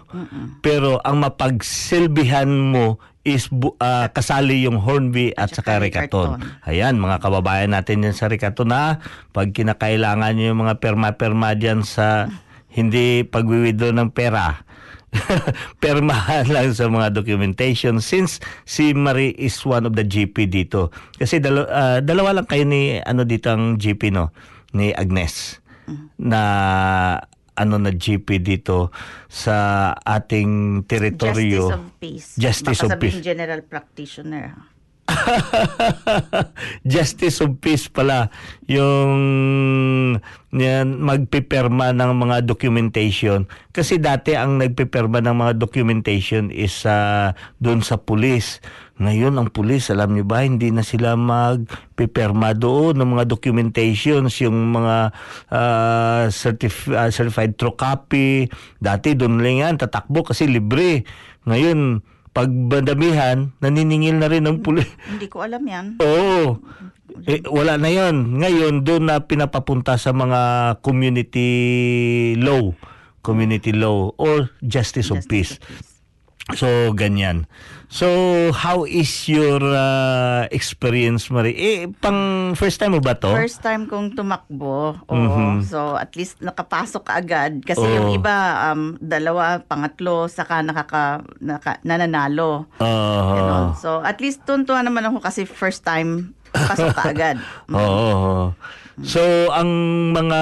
pero 0.59 0.99
ang 1.01 1.23
mapagsilbihan 1.23 2.51
mo 2.51 2.99
is 3.23 3.47
ah, 3.79 4.11
kasali 4.11 4.67
yung 4.67 4.83
Hornby 4.83 5.31
at, 5.35 5.55
saka 5.55 5.79
Ricaton. 5.79 6.43
Ayan, 6.67 6.99
mga 6.99 7.23
kababayan 7.23 7.71
natin 7.71 8.03
yan 8.03 8.15
sa 8.15 8.27
Ricaton 8.27 8.67
na 8.67 8.99
pag 9.31 9.55
kinakailangan 9.55 10.35
nyo 10.35 10.45
yung 10.51 10.61
mga 10.67 10.83
perma-perma 10.83 11.55
dyan 11.55 11.87
sa 11.87 12.27
hindi 12.67 13.23
pagwiwidro 13.23 13.95
ng 13.95 14.11
pera. 14.11 14.67
permahan 15.83 16.49
lang 16.49 16.73
sa 16.73 16.89
mga 16.89 17.13
documentation 17.13 18.01
since 18.01 18.41
si 18.65 18.97
Marie 18.97 19.37
is 19.37 19.55
one 19.63 19.85
of 19.85 19.93
the 19.93 20.03
GP 20.03 20.49
dito. 20.49 20.89
Kasi 21.15 21.39
dalo, 21.39 21.63
ah, 21.69 22.03
dalawa 22.03 22.41
lang 22.41 22.47
kayo 22.49 22.67
ni 22.67 22.99
ano 22.99 23.23
dito 23.23 23.53
ang 23.53 23.77
GP 23.79 24.09
no 24.09 24.33
ni 24.73 24.89
Agnes 24.89 25.61
na 26.17 26.41
ano 27.53 27.75
na 27.77 27.93
GP 27.93 28.41
dito 28.41 28.89
sa 29.29 29.91
ating 29.93 30.83
teritoryo. 30.89 31.69
Justice 31.69 31.77
of 31.77 31.85
Peace. 32.01 32.29
Justice 32.37 32.81
Baka 32.81 32.95
of 32.97 33.01
Peace. 33.01 33.19
General 33.21 33.61
Practitioner. 33.61 34.72
Justice 36.93 37.43
of 37.43 37.59
Peace 37.59 37.91
pala 37.91 38.31
yung 38.71 39.19
yan, 40.53 41.01
magpiperma 41.01 41.89
ng 41.97 42.13
mga 42.13 42.45
documentation. 42.45 43.49
Kasi 43.73 43.97
dati 43.97 44.37
ang 44.37 44.61
nagpiperma 44.61 45.17
ng 45.25 45.33
mga 45.33 45.53
documentation 45.57 46.53
is 46.53 46.85
uh, 46.85 47.33
doon 47.57 47.81
sa 47.81 47.97
pulis. 47.97 48.61
Ngayon 49.01 49.33
ang 49.41 49.49
pulis, 49.49 49.89
alam 49.89 50.13
niyo 50.13 50.29
ba, 50.29 50.45
hindi 50.45 50.69
na 50.69 50.85
sila 50.85 51.17
magpiperma 51.17 52.53
doon 52.53 53.01
ng 53.01 53.17
mga 53.17 53.25
documentations, 53.25 54.37
yung 54.45 54.77
mga 54.77 55.09
ah, 55.49 56.29
certif- 56.29 56.93
ah, 56.93 57.09
certified 57.09 57.57
true 57.57 57.73
copy. 57.73 58.45
Dati 58.77 59.17
doon 59.17 59.41
lang 59.41 59.57
yan, 59.57 59.75
tatakbo 59.81 60.21
kasi 60.21 60.45
libre. 60.45 61.01
Ngayon, 61.49 62.05
pag 62.33 62.49
bandamihan, 62.49 63.53
naniningil 63.61 64.17
na 64.17 64.27
rin 64.27 64.49
ng 64.49 64.65
pulis. 64.65 64.89
Hindi 65.05 65.29
ko 65.29 65.45
alam 65.45 65.61
yan. 65.61 65.85
Oo. 66.05 66.57
Eh, 67.29 67.45
wala 67.45 67.77
na 67.77 67.93
yon. 67.93 68.41
Ngayon, 68.41 68.81
doon 68.81 69.05
na 69.05 69.21
pinapapunta 69.21 70.01
sa 70.01 70.11
mga 70.17 70.41
community 70.81 71.49
law. 72.41 72.73
Community 73.21 73.71
law 73.71 74.11
or 74.17 74.49
justice, 74.65 75.13
of 75.13 75.21
Justice 75.23 75.29
peace. 75.29 75.51
of 75.55 75.63
Peace. 75.63 75.93
So, 76.59 76.91
ganyan. 76.91 77.47
So, 77.93 78.09
how 78.57 78.89
is 78.89 79.29
your 79.29 79.61
uh, 79.61 80.49
experience, 80.49 81.29
Marie? 81.29 81.53
Eh, 81.53 81.85
pang 82.01 82.49
first 82.57 82.81
time 82.81 82.97
mo 82.97 83.01
ba 83.05 83.13
to? 83.13 83.29
First 83.29 83.61
time 83.61 83.85
kong 83.85 84.17
tumakbo. 84.17 84.97
Oo. 84.97 85.13
Mhm. 85.13 85.61
So, 85.61 85.93
at 85.93 86.09
least 86.17 86.41
nakapasok 86.41 87.05
ka 87.05 87.21
agad. 87.21 87.61
Kasi 87.61 87.85
Oo. 87.85 87.93
yung 88.01 88.09
iba, 88.17 88.33
um, 88.73 88.97
dalawa, 88.97 89.61
pangatlo, 89.61 90.25
saka 90.25 90.65
nakaka, 90.65 91.21
naka, 91.37 91.77
nananalo. 91.85 92.65
Ah. 92.81 93.37
Ganon. 93.37 93.65
So, 93.77 94.01
at 94.01 94.17
least 94.17 94.41
tuntuan 94.41 94.89
naman 94.89 95.05
ako 95.13 95.21
kasi 95.21 95.45
first 95.45 95.85
time, 95.85 96.33
pasok 96.49 96.97
ka 96.97 97.13
agad. 97.13 97.37
Oo. 97.77 98.57
So, 98.95 99.21
ang 99.49 99.69
mga 100.13 100.41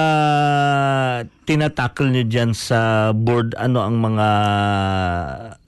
tinatakil 1.42 2.12
nyo 2.12 2.24
dyan 2.28 2.52
sa 2.52 3.10
board, 3.10 3.56
ano 3.56 3.80
ang 3.80 3.96
mga 3.96 4.28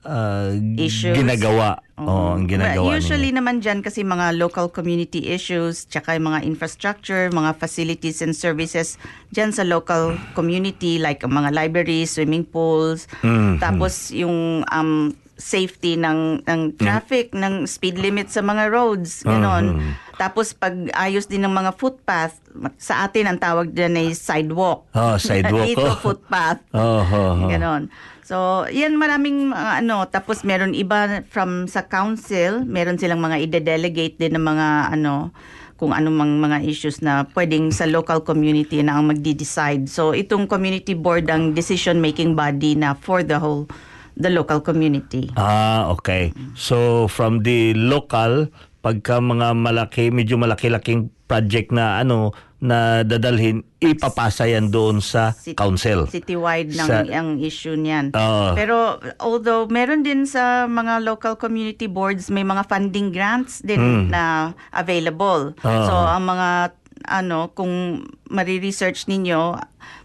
uh, 0.04 0.52
Issues. 0.76 1.16
ginagawa? 1.16 1.80
Oo, 1.96 2.36
ang 2.36 2.44
ginagawa 2.44 2.84
Well, 2.84 3.00
usually 3.00 3.32
ninyo. 3.32 3.40
naman 3.40 3.64
dyan 3.64 3.80
kasi 3.80 4.04
mga 4.04 4.36
local 4.36 4.68
community 4.68 5.32
issues, 5.32 5.88
tsaka 5.88 6.12
yung 6.12 6.28
mga 6.28 6.44
infrastructure, 6.44 7.32
mga 7.32 7.56
facilities 7.56 8.20
and 8.20 8.36
services 8.36 9.00
dyan 9.30 9.48
sa 9.48 9.64
local 9.64 10.20
community 10.34 11.00
like 11.00 11.24
ang 11.24 11.32
mga 11.32 11.56
libraries, 11.56 12.12
swimming 12.12 12.44
pools, 12.44 13.08
Mhm. 13.22 13.64
tapos 13.64 14.12
yung 14.12 14.60
um, 14.66 15.14
safety 15.34 15.98
ng 15.98 16.46
ng 16.46 16.60
traffic, 16.78 17.34
ng 17.34 17.66
speed 17.66 17.98
limit 17.98 18.30
sa 18.30 18.40
mga 18.40 18.70
roads. 18.70 19.26
Mhm. 19.26 20.14
Tapos 20.14 20.54
pag 20.54 20.74
ayos 20.94 21.26
din 21.26 21.42
ng 21.42 21.50
mga 21.50 21.74
footpath, 21.74 22.38
sa 22.78 23.02
atin 23.02 23.34
ang 23.34 23.38
tawag 23.38 23.74
dyan 23.74 23.98
ay 23.98 24.14
sidewalk. 24.14 24.86
Oh, 24.94 25.18
sidewalk. 25.18 25.66
Dito 25.70 25.90
oh. 25.90 25.98
footpath. 25.98 26.62
Oh, 26.74 27.02
oh, 27.02 27.46
oh. 27.46 27.50
Ganon. 27.50 27.90
So, 28.24 28.64
yan 28.72 28.96
maraming 28.96 29.52
mga 29.52 29.84
ano. 29.84 30.06
Tapos 30.08 30.46
meron 30.48 30.72
iba 30.72 31.22
from 31.28 31.66
sa 31.68 31.84
council, 31.84 32.64
meron 32.64 32.96
silang 32.96 33.20
mga 33.20 33.36
ide-delegate 33.42 34.16
din 34.16 34.38
ng 34.38 34.44
mga 34.44 34.96
ano, 34.96 35.34
kung 35.74 35.90
anong 35.90 36.16
mga, 36.16 36.34
mga 36.40 36.58
issues 36.64 37.02
na 37.02 37.26
pwedeng 37.34 37.74
sa 37.74 37.84
local 37.84 38.22
community 38.22 38.80
na 38.80 38.96
ang 38.96 39.10
magdi-decide. 39.10 39.90
So, 39.90 40.14
itong 40.14 40.46
community 40.46 40.94
board 40.94 41.26
ang 41.28 41.52
decision-making 41.52 42.38
body 42.38 42.78
na 42.78 42.94
for 42.94 43.26
the 43.26 43.36
whole, 43.36 43.66
the 44.14 44.28
local 44.28 44.60
community. 44.60 45.30
Ah, 45.34 45.90
okay. 45.90 46.30
So 46.54 46.76
from 47.06 47.42
the 47.42 47.74
local, 47.74 48.48
pagka 48.80 49.18
mga 49.18 49.52
malaki, 49.52 50.08
medyo 50.08 50.36
malaki-laking 50.36 51.08
project 51.24 51.70
na 51.70 51.98
ano 51.98 52.30
na 52.58 53.02
dadalhin, 53.02 53.60
ipapasa 53.78 54.46
yan 54.46 54.72
doon 54.72 54.96
sa 54.98 55.36
Cit- 55.36 55.52
council. 55.54 56.08
Citywide 56.08 56.72
ng 56.72 56.88
Sa- 56.88 57.04
ang 57.04 57.36
issue 57.36 57.76
niyan. 57.76 58.12
Oo. 58.12 58.54
Pero 58.54 58.76
although 59.18 59.68
meron 59.68 60.00
din 60.00 60.24
sa 60.24 60.64
mga 60.64 61.04
local 61.04 61.36
community 61.36 61.84
boards 61.84 62.32
may 62.32 62.40
mga 62.40 62.64
funding 62.64 63.12
grants 63.12 63.60
din 63.60 63.76
Hmm. 63.76 64.04
na 64.08 64.22
available. 64.70 65.52
Oo. 65.54 65.84
So 65.84 65.92
ang 65.92 66.24
mga 66.24 66.72
ano 67.04 67.52
kung 67.52 68.00
mari-research 68.30 69.04
ninyo 69.06 69.60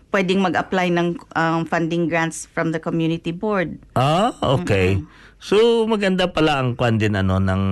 pwedeng 0.10 0.42
mag-apply 0.42 0.90
ng 0.90 1.08
um, 1.38 1.62
funding 1.66 2.10
grants 2.10 2.50
from 2.50 2.74
the 2.74 2.82
community 2.82 3.30
board. 3.30 3.78
Ah, 3.94 4.34
okay. 4.42 4.98
So 5.40 5.88
maganda 5.88 6.28
pala 6.28 6.60
ang 6.60 6.76
kwan 6.76 7.00
din 7.00 7.16
ano 7.16 7.40
ng 7.40 7.64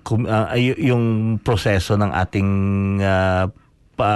kum- 0.00 0.30
ah, 0.30 0.48
ay- 0.48 0.80
yung 0.80 1.36
proseso 1.44 1.98
ng 2.00 2.08
ating 2.08 2.50
ah, 3.04 3.52
pa 3.96 4.10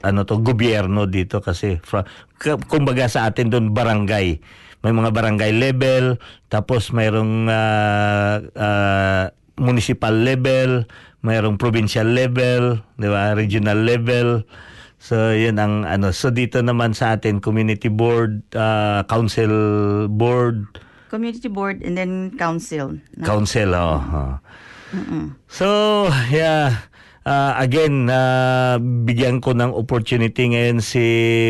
ano 0.00 0.24
to 0.24 0.40
gobyerno 0.40 1.04
dito 1.04 1.44
kasi 1.44 1.76
fra, 1.84 2.08
kumbaga 2.68 3.04
sa 3.04 3.28
atin 3.28 3.52
doon 3.52 3.76
barangay 3.76 4.40
may 4.80 4.92
mga 4.96 5.12
barangay 5.12 5.52
level 5.52 6.16
tapos 6.48 6.88
mayroong 6.88 7.48
ah, 7.52 8.40
ah, 8.56 9.24
municipal 9.60 10.12
level 10.16 10.88
mayroong 11.20 11.60
provincial 11.60 12.08
level 12.08 12.80
di 12.96 13.08
ba 13.12 13.36
regional 13.36 13.76
level 13.76 14.48
so 15.00 15.32
yun 15.32 15.56
ang 15.56 15.88
ano 15.88 16.12
so 16.12 16.28
dito 16.28 16.60
naman 16.60 16.92
sa 16.92 17.16
atin 17.16 17.40
community 17.40 17.88
board 17.88 18.44
ah, 18.52 19.02
council 19.08 19.50
board 20.12 20.68
Community 21.10 21.50
board 21.50 21.82
and 21.82 21.98
then 21.98 22.30
council. 22.38 22.94
council 23.26 23.74
oh, 23.74 23.98
oh. 23.98 24.38
So, 25.50 25.66
yeah. 26.30 26.86
Uh, 27.26 27.52
again, 27.58 28.06
uh, 28.06 28.78
bigyan 28.80 29.42
ko 29.42 29.50
ng 29.52 29.74
opportunity 29.74 30.54
ngayon 30.54 30.78
si 30.78 31.02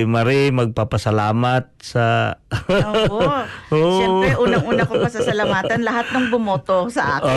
Marie 0.08 0.48
magpapasalamat 0.48 1.76
sa... 1.76 2.34
Oo. 2.56 3.20
Oo. 3.76 3.92
Siyempre, 4.00 4.30
unang-una 4.40 4.82
ko 4.88 4.96
pasasalamatan 4.96 5.84
lahat 5.84 6.08
ng 6.08 6.32
bumoto 6.32 6.88
sa 6.88 7.20
akin. 7.20 7.36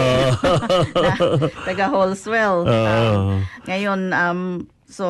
na, 1.04 1.13
taga 1.67 1.91
Holswell. 1.91 2.63
Um, 2.63 3.43
ngayon, 3.67 3.99
um, 4.15 4.41
so, 4.93 5.06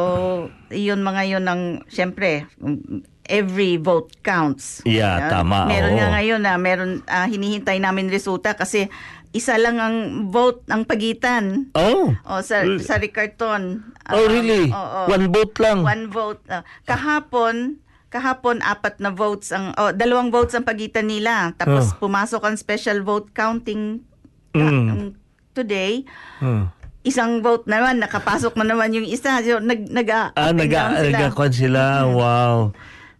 iyon 0.71 1.03
mga 1.03 1.23
yun 1.29 1.43
ng, 1.43 1.61
siyempre, 1.87 2.47
um, 2.57 3.03
every 3.23 3.75
vote 3.75 4.15
counts. 4.21 4.79
Yeah, 4.83 5.27
Ah, 5.27 5.43
tama, 5.43 5.67
Meron 5.67 5.91
oo. 5.91 5.97
nga 5.97 6.07
ngayon 6.13 6.41
na 6.41 6.55
meron 6.55 6.91
ah, 7.05 7.23
hinihintay 7.23 7.79
namin 7.79 8.07
resulta 8.07 8.51
kasi 8.53 8.87
isa 9.31 9.55
lang 9.55 9.77
ang 9.77 9.97
vote 10.27 10.63
ang 10.67 10.83
pagitan. 10.83 11.71
oh. 11.73 12.11
O 12.23 12.39
sa 12.39 12.61
sa 12.79 12.95
Ricarton. 12.95 13.79
Oh, 14.07 14.19
Um, 14.19 14.29
really? 14.29 14.67
oo. 14.69 14.99
One 15.07 15.27
vote 15.27 15.55
lang? 15.57 15.81
One 15.81 16.05
vote. 16.07 16.43
Ah, 16.47 16.61
kahapon, 16.83 17.79
kahapon 18.07 18.59
apat 18.61 18.99
na 18.99 19.09
votes 19.09 19.49
ang 19.49 19.71
oh, 19.73 19.89
dalawang 19.89 20.29
votes 20.29 20.53
ang 20.53 20.63
pagitan 20.63 21.07
nila. 21.07 21.55
Tapos 21.55 21.91
Oh. 21.91 22.03
pumasok 22.03 22.43
ang 22.43 22.55
special 22.55 23.01
vote 23.01 23.31
counting 23.31 24.03
Mm. 24.53 24.85
um, 24.85 25.03
today. 25.51 26.05
Hmm. 26.37 26.69
Isang 27.03 27.43
vote 27.43 27.67
naman 27.67 27.99
nakapasok 27.99 28.55
na 28.59 28.65
naman 28.65 28.95
yung 28.95 29.03
isa. 29.03 29.43
So, 29.43 29.59
nag 29.59 29.91
nag 29.91 30.07
Ah, 30.09 30.55
naga, 30.55 31.03
nagakon 31.03 31.51
sila. 31.51 32.07
Wow. 32.07 32.71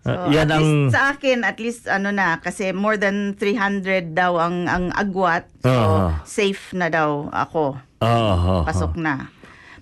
So, 0.03 0.11
Ah, 0.11 0.27
yan 0.27 0.51
ang... 0.51 0.91
sa 0.91 1.15
akin, 1.15 1.47
at 1.47 1.59
least 1.59 1.87
ano 1.87 2.11
na, 2.11 2.35
kasi 2.39 2.75
more 2.75 2.99
than 2.99 3.39
300 3.39 4.11
daw 4.11 4.35
ang, 4.35 4.67
ang 4.67 4.91
agwat. 4.91 5.47
So, 5.63 5.71
Oo. 5.71 6.11
safe 6.27 6.75
na 6.75 6.91
daw 6.91 7.27
ako. 7.31 7.79
Oh. 8.03 8.67
pasok 8.67 8.99
na. 8.99 9.31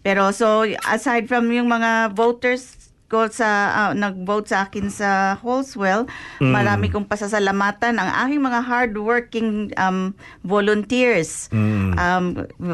Pero 0.02 0.30
so 0.30 0.66
aside 0.86 1.26
from 1.26 1.50
yung 1.50 1.70
mga 1.70 2.14
voters 2.14 2.81
ko 3.12 3.28
sa 3.28 3.50
ah, 3.70 3.92
nag-vote 3.92 4.48
sa 4.48 4.66
akin 4.66 4.88
sa 4.88 5.36
Holswell, 5.36 6.08
Mm. 6.40 6.56
marami 6.56 6.88
kong 6.88 7.12
pasasalamatan 7.12 8.00
ang 8.00 8.08
aking 8.24 8.40
mga 8.40 8.64
hardworking 8.64 9.50
um, 9.76 10.16
volunteers. 10.48 11.52
Mm. 11.52 11.92
Um, 12.00 12.26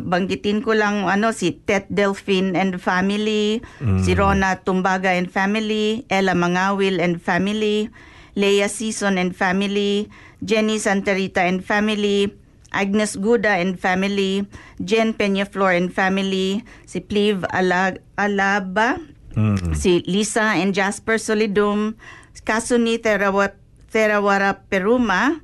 banggitin 0.06 0.62
ko 0.62 0.78
lang 0.78 1.10
ano 1.10 1.34
si 1.34 1.58
Tet 1.66 1.90
Delphine 1.90 2.54
and 2.54 2.78
family, 2.78 3.66
Mm. 3.82 4.06
si 4.06 4.14
Rona 4.14 4.62
Tumbaga 4.62 5.10
and 5.10 5.34
family, 5.34 6.06
Ella 6.08 6.38
Mangawil 6.38 7.02
and 7.02 7.18
family, 7.18 7.90
Leia 8.38 8.70
Season 8.70 9.18
and 9.18 9.34
family, 9.34 10.06
Jenny 10.46 10.78
Santarita 10.78 11.42
and 11.42 11.66
family, 11.66 12.30
Agnes 12.70 13.18
Guda 13.18 13.58
and 13.58 13.80
family, 13.80 14.46
Jen 14.78 15.16
Peñaflor 15.16 15.74
and 15.74 15.90
family, 15.90 16.62
si 16.86 17.00
Pliv 17.00 17.42
Ala- 17.50 17.98
Alaba, 18.14 19.02
Mm. 19.38 19.72
si 19.72 20.02
Lisa 20.04 20.58
and 20.58 20.74
Jasper 20.74 21.16
Solidum, 21.16 21.94
Kasuni 22.42 22.98
Terawa, 22.98 23.54
Terawara 23.88 24.58
Peruma, 24.58 25.38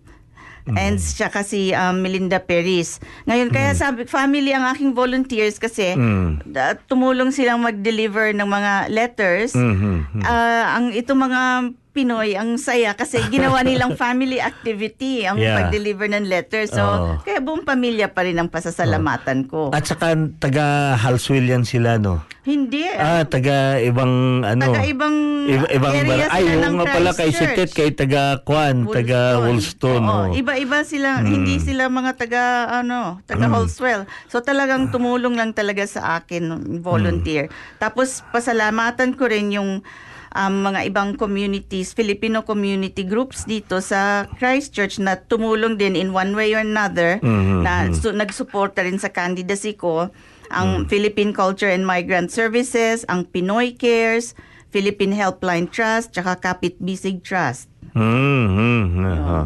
and 0.65 0.95
saka 0.97 1.43
si 1.43 1.69
um, 1.71 1.99
Melinda 1.99 2.39
Peris. 2.39 2.97
Ngayon, 3.23 3.51
kaya 3.51 3.75
sabi, 3.75 4.07
family 4.07 4.49
ang 4.49 4.63
aking 4.65 4.95
volunteers 4.95 5.59
kasi 5.59 5.93
Mm. 5.93 6.39
da- 6.47 6.79
tumulong 6.79 7.29
silang 7.29 7.59
mag-deliver 7.59 8.31
ng 8.31 8.47
mga 8.47 8.73
letters. 8.87 9.51
Mhm. 9.53 10.23
Ah, 10.23 10.79
ang 10.79 10.89
ito 10.89 11.13
mga 11.13 11.69
Pinoy, 11.93 12.33
ang 12.33 12.57
saya 12.57 12.97
kasi 12.97 13.21
ginawa 13.29 13.61
nilang 13.63 13.93
family 13.93 14.41
activity 14.41 15.23
ang 15.23 15.37
Yeah. 15.37 15.61
pag-deliver 15.61 16.09
ng 16.09 16.25
letters. 16.25 16.73
So, 16.73 16.81
Oo. 16.81 17.21
kaya 17.21 17.37
buong 17.37 17.61
pamilya 17.61 18.09
pa 18.09 18.25
rin 18.25 18.33
ang 18.35 18.49
pasasalamatan 18.49 19.45
ko. 19.45 19.69
At 19.69 19.85
saka 19.85 20.11
taga 20.35 20.97
Halswell 20.97 21.45
yan 21.45 21.61
sila, 21.61 22.01
no? 22.01 22.25
Hindi. 22.41 22.83
Ah, 22.89 23.23
taga 23.23 23.77
ibang 23.77 24.09
ano? 24.41 24.61
Taga 24.65 24.83
ibang 24.83 25.15
Iba- 25.43 25.69
ibang 25.69 25.95
bar- 26.01 26.27
Ay, 26.29 26.43
sila 26.43 26.55
oo 26.55 26.63
ng 26.63 26.75
nga 26.75 26.85
pala 26.89 27.09
kay 27.13 27.29
si 27.29 27.35
Christchurch. 27.37 27.55
Tet, 27.55 27.71
kay 27.71 27.89
taga 27.93 28.21
Kwan, 28.41 28.75
taga 28.85 29.19
Woolston. 29.39 30.01
Oo, 30.01 30.17
oh. 30.25 30.25
Iba-iba 30.33 30.81
sila, 30.81 31.21
hindi 31.21 31.59
sila 31.59 31.87
mga 31.87 32.11
taga 32.17 32.43
ano, 32.73 33.21
taga 33.23 33.45
Holswell. 33.45 34.03
So 34.27 34.39
talagang 34.39 34.89
tumulong 34.89 35.35
lang 35.35 35.51
talaga 35.51 35.85
sa 35.85 36.17
akin 36.17 36.49
volunteer. 36.79 37.47
Tapos 37.77 38.25
pasalamatan 38.27 39.13
ko 39.13 39.27
rin 39.27 39.51
yung 39.51 39.83
um, 40.33 40.65
mga 40.65 40.89
ibang 40.89 41.15
communities, 41.15 41.93
Filipino 41.93 42.41
community 42.41 43.05
groups 43.05 43.45
dito 43.45 43.79
sa 43.79 44.25
Christchurch 44.35 44.97
na 44.97 45.15
tumulong 45.15 45.77
din 45.77 45.93
in 45.93 46.11
one 46.11 46.33
way 46.33 46.51
or 46.51 46.61
another 46.61 47.17
Mhm, 47.21 47.61
na 47.61 47.89
su- 47.93 48.11
nagsuporta 48.11 48.81
rin 48.81 48.97
sa 48.97 49.09
candidacy 49.09 49.73
ko 49.73 50.09
ang 50.53 50.85
Philippine 50.85 51.33
Culture 51.33 51.69
and 51.69 51.81
Migrant 51.81 52.29
Services, 52.29 53.01
ang 53.09 53.25
Pinoy 53.25 53.73
Cares, 53.73 54.37
Philippine 54.69 55.13
Helpline 55.13 55.65
Trust, 55.65 56.13
tsaka 56.13 56.37
Kapit 56.37 56.77
Bisig 56.77 57.25
Trust. 57.25 57.69
Hmm, 57.93 58.45
hmm, 58.49 58.83
oo. 59.01 59.41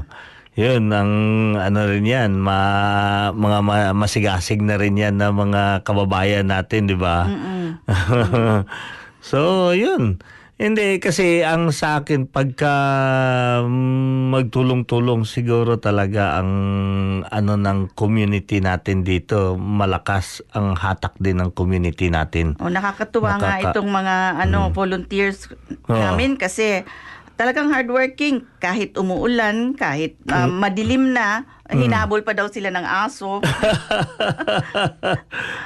Yun, 0.57 0.89
ang 0.89 1.11
ano 1.53 1.79
rin 1.85 2.03
yan, 2.03 2.33
ma, 2.35 2.59
mga 3.29 3.59
ma- 3.61 3.93
masigasig 3.93 4.57
na 4.59 4.75
rin 4.75 4.97
yan 4.97 5.15
na 5.15 5.29
mga 5.29 5.85
kababayan 5.85 6.49
natin, 6.49 6.89
di 6.89 6.97
ba? 6.97 7.29
so, 9.21 9.71
yun. 9.71 10.17
Hindi, 10.57 10.97
kasi 10.97 11.45
ang 11.45 11.69
sa 11.69 12.01
akin, 12.01 12.25
pagka 12.25 12.73
mm, 13.61 14.33
magtulong-tulong 14.33 15.21
siguro 15.29 15.77
talaga 15.77 16.41
ang 16.41 16.51
ano 17.29 17.53
ng 17.61 17.93
community 17.93 18.57
natin 18.57 19.05
dito, 19.05 19.53
malakas 19.53 20.41
ang 20.57 20.73
hatak 20.73 21.13
din 21.21 21.37
ng 21.45 21.53
community 21.53 22.09
natin. 22.09 22.57
O 22.57 22.73
nakakatuwa 22.73 23.37
nga 23.37 23.61
Nakaka- 23.61 23.69
itong 23.69 23.89
mga 23.93 24.15
ano 24.49 24.73
volunteers 24.73 25.45
Oo. 25.85 25.93
namin 25.93 26.41
kasi 26.41 26.81
talagang 27.37 27.69
hardworking 27.69 28.41
kahit 28.57 28.97
umuulan, 28.97 29.77
kahit 29.77 30.17
uh, 30.33 30.49
madilim 30.49 31.13
na, 31.13 31.45
hinabol 31.69 32.25
pa 32.25 32.33
daw 32.33 32.49
sila 32.49 32.73
ng 32.73 32.81
aso. 32.81 33.45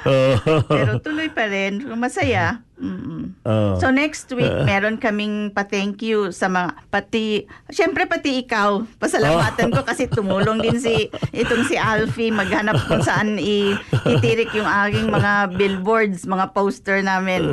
Pero 0.75 0.99
tuloy 0.99 1.31
pa 1.31 1.47
rin, 1.47 1.79
masaya. 1.95 2.59
Mm-mm. 2.81 3.37
Oo. 3.45 3.77
So 3.77 3.93
next 3.93 4.33
week, 4.33 4.49
meron 4.65 4.97
kaming 4.97 5.53
pa-thank 5.53 6.01
you 6.01 6.33
sa 6.33 6.49
mga, 6.49 6.73
pati, 6.89 7.45
syempre 7.69 8.09
pati 8.09 8.41
ikaw, 8.41 8.81
pasalamatan 8.97 9.69
ko 9.69 9.85
kasi 9.85 10.09
tumulong 10.09 10.57
din 10.59 10.81
si, 10.81 11.05
itong 11.31 11.63
si 11.63 11.77
Alfie, 11.77 12.33
maghanap 12.33 12.81
kung 12.89 13.05
saan 13.05 13.37
i- 13.37 13.77
itirik 14.03 14.49
yung 14.51 14.65
aking 14.65 15.07
mga 15.07 15.53
billboards, 15.53 16.25
mga 16.25 16.51
poster 16.51 16.99
namin. 16.99 17.45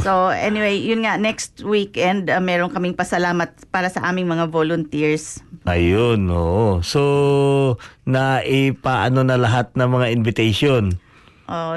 So 0.00 0.32
anyway, 0.32 0.80
yun 0.80 1.04
nga, 1.04 1.20
next 1.20 1.60
weekend, 1.60 2.26
uh, 2.26 2.40
meron 2.40 2.72
kaming 2.72 2.96
pasalamat 2.96 3.52
para 3.68 3.92
sa 3.92 4.08
aming 4.08 4.26
mga 4.26 4.48
volunteers. 4.48 5.44
Ayun, 5.68 6.24
oo. 6.32 6.80
So, 6.80 7.76
na 8.08 8.40
ipaano 8.40 9.20
na 9.20 9.36
lahat 9.36 9.76
ng 9.76 9.90
mga 9.92 10.06
invitation. 10.08 10.96
Oh, 11.44 11.76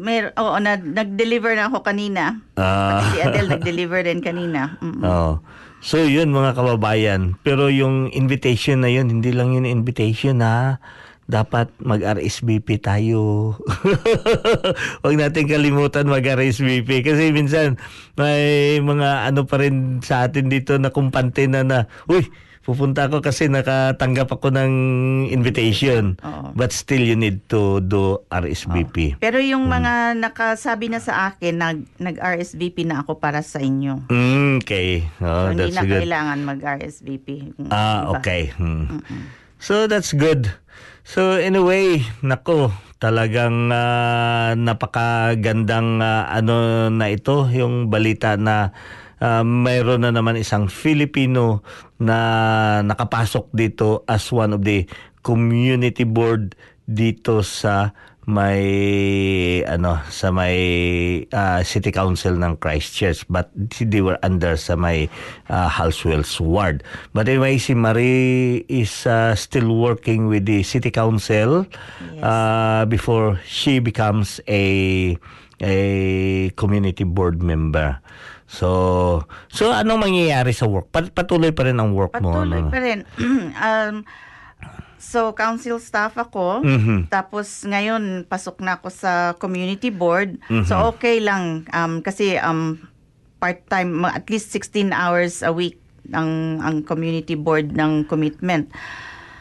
mer 0.00 0.32
oo, 0.40 0.56
na, 0.56 0.80
nag-deliver 0.80 1.52
na 1.52 1.68
ako 1.68 1.84
kanina. 1.84 2.40
Ah. 2.56 3.04
Pati 3.04 3.06
si 3.12 3.18
Adele 3.20 3.48
nag-deliver 3.60 4.00
din 4.00 4.24
kanina. 4.24 4.80
Mm. 4.80 5.04
Oo. 5.04 5.44
So, 5.84 6.04
yun 6.04 6.32
mga 6.32 6.56
kababayan. 6.56 7.36
Pero 7.44 7.68
yung 7.68 8.08
invitation 8.12 8.84
na 8.84 8.88
yun, 8.88 9.12
hindi 9.12 9.32
lang 9.32 9.52
yun 9.52 9.68
invitation 9.68 10.40
ha. 10.40 10.80
Dapat 11.30 11.72
mag-RSVP 11.80 12.82
tayo. 12.82 13.54
Huwag 15.04 15.16
natin 15.16 15.46
kalimutan 15.46 16.10
mag-RSVP. 16.10 17.04
Kasi 17.04 17.32
minsan, 17.32 17.80
may 18.16 18.76
mga 18.80 19.30
ano 19.32 19.48
pa 19.48 19.56
rin 19.60 20.04
sa 20.04 20.26
atin 20.26 20.52
dito 20.52 20.76
na 20.76 20.92
kumpante 20.92 21.48
na 21.48 21.64
na, 21.64 21.78
Uy, 22.10 22.28
pupunta 22.60 23.08
ako 23.08 23.24
kasi 23.24 23.48
nakatanggap 23.48 24.28
ako 24.30 24.52
ng 24.52 24.72
invitation. 25.28 26.14
Oo. 26.20 26.52
But 26.52 26.70
still, 26.70 27.00
you 27.00 27.16
need 27.16 27.44
to 27.48 27.80
do 27.80 28.20
RSVP. 28.28 29.16
Pero 29.18 29.40
yung 29.40 29.66
mga 29.66 30.14
nakasabi 30.16 30.92
na 30.92 31.00
sa 31.00 31.32
akin, 31.32 31.54
nag, 31.56 31.78
nag-RSVP 31.96 32.84
na 32.84 33.02
ako 33.02 33.16
para 33.18 33.40
sa 33.40 33.58
inyo. 33.58 34.06
Mm, 34.08 34.60
okay. 34.60 35.08
Oh, 35.18 35.48
so, 35.48 35.56
hindi 35.56 35.62
that's 35.66 35.76
na 35.76 35.82
good. 35.84 36.00
kailangan 36.04 36.38
mag-RSVP. 36.44 37.28
Yung 37.56 37.68
Ah, 37.68 38.06
iba. 38.06 38.20
okay. 38.20 38.42
Hmm. 38.54 38.86
So 39.60 39.84
that's 39.84 40.16
good. 40.16 40.48
So 41.04 41.36
anyway, 41.36 42.00
nako, 42.20 42.72
Talagang 43.00 43.72
ah, 43.72 44.52
napakagandang 44.52 46.04
ah, 46.04 46.28
ano 46.28 46.86
na 46.92 47.08
ito, 47.08 47.48
yung 47.48 47.88
balita 47.88 48.36
na 48.36 48.76
ah, 49.16 49.40
mayroon 49.40 50.04
na 50.04 50.12
naman 50.12 50.36
isang 50.36 50.68
Filipino 50.68 51.64
na 52.00 52.80
nakapasok 52.80 53.52
dito 53.52 54.02
as 54.08 54.32
one 54.32 54.56
of 54.56 54.64
the 54.64 54.88
community 55.20 56.08
board 56.08 56.56
dito 56.88 57.44
sa 57.44 57.92
may 58.30 58.62
ano 59.66 59.98
sa 60.12 60.30
may 60.30 60.56
ah, 61.34 61.60
city 61.66 61.90
council 61.90 62.38
ng 62.38 62.56
Christchurch. 62.62 63.26
But 63.26 63.50
they 63.80 64.00
were 64.00 64.16
under 64.22 64.54
sa 64.56 64.78
may 64.78 65.10
uh, 65.50 65.68
Halswell's 65.68 66.38
ward. 66.40 66.86
But 67.12 67.28
anyway 67.28 67.58
si 67.58 67.74
Marie 67.74 68.64
is 68.70 69.04
ah, 69.04 69.34
still 69.34 69.74
working 69.76 70.30
with 70.30 70.46
the 70.46 70.62
city 70.62 70.90
council 70.94 71.66
ah, 72.22 72.86
before 72.86 73.40
she 73.44 73.82
becomes 73.82 74.40
a 74.48 75.16
a 75.60 75.76
community 76.56 77.04
board 77.04 77.44
member 77.44 78.00
so 78.50 79.22
so 79.46 79.70
anong 79.70 80.10
mangyayari 80.10 80.50
sa 80.50 80.66
work 80.66 80.90
Pat- 80.90 81.14
patuloy 81.14 81.54
pa 81.54 81.70
rin 81.70 81.78
ang 81.78 81.94
work 81.94 82.18
mo 82.18 82.34
Patuloy 82.34 82.58
ano? 82.58 82.70
pa 82.74 82.78
rin. 82.82 83.06
um, 83.54 84.02
so, 85.00 85.32
council 85.32 85.80
staff 85.80 86.14
ako. 86.20 86.60
Mhm. 86.60 87.08
Tapos, 87.08 87.64
ngayon, 87.64 88.28
pasok 88.28 88.60
na 88.60 88.76
ako 88.76 88.92
sa 88.92 89.32
community 89.40 89.88
board. 89.88 90.36
Mhm. 90.52 90.68
So, 90.68 90.76
okay 90.92 91.18
lang. 91.24 91.64
Um, 91.72 92.04
kasi, 92.04 92.36
um, 92.36 92.78
part-time, 93.40 94.04
at 94.04 94.28
least 94.28 94.52
16 94.52 94.92
hours 94.92 95.40
a 95.40 95.48
week 95.50 95.80
ang, 96.12 96.60
ang 96.60 96.84
community 96.84 97.32
board 97.32 97.72
ng 97.72 98.04
commitment. 98.04 98.68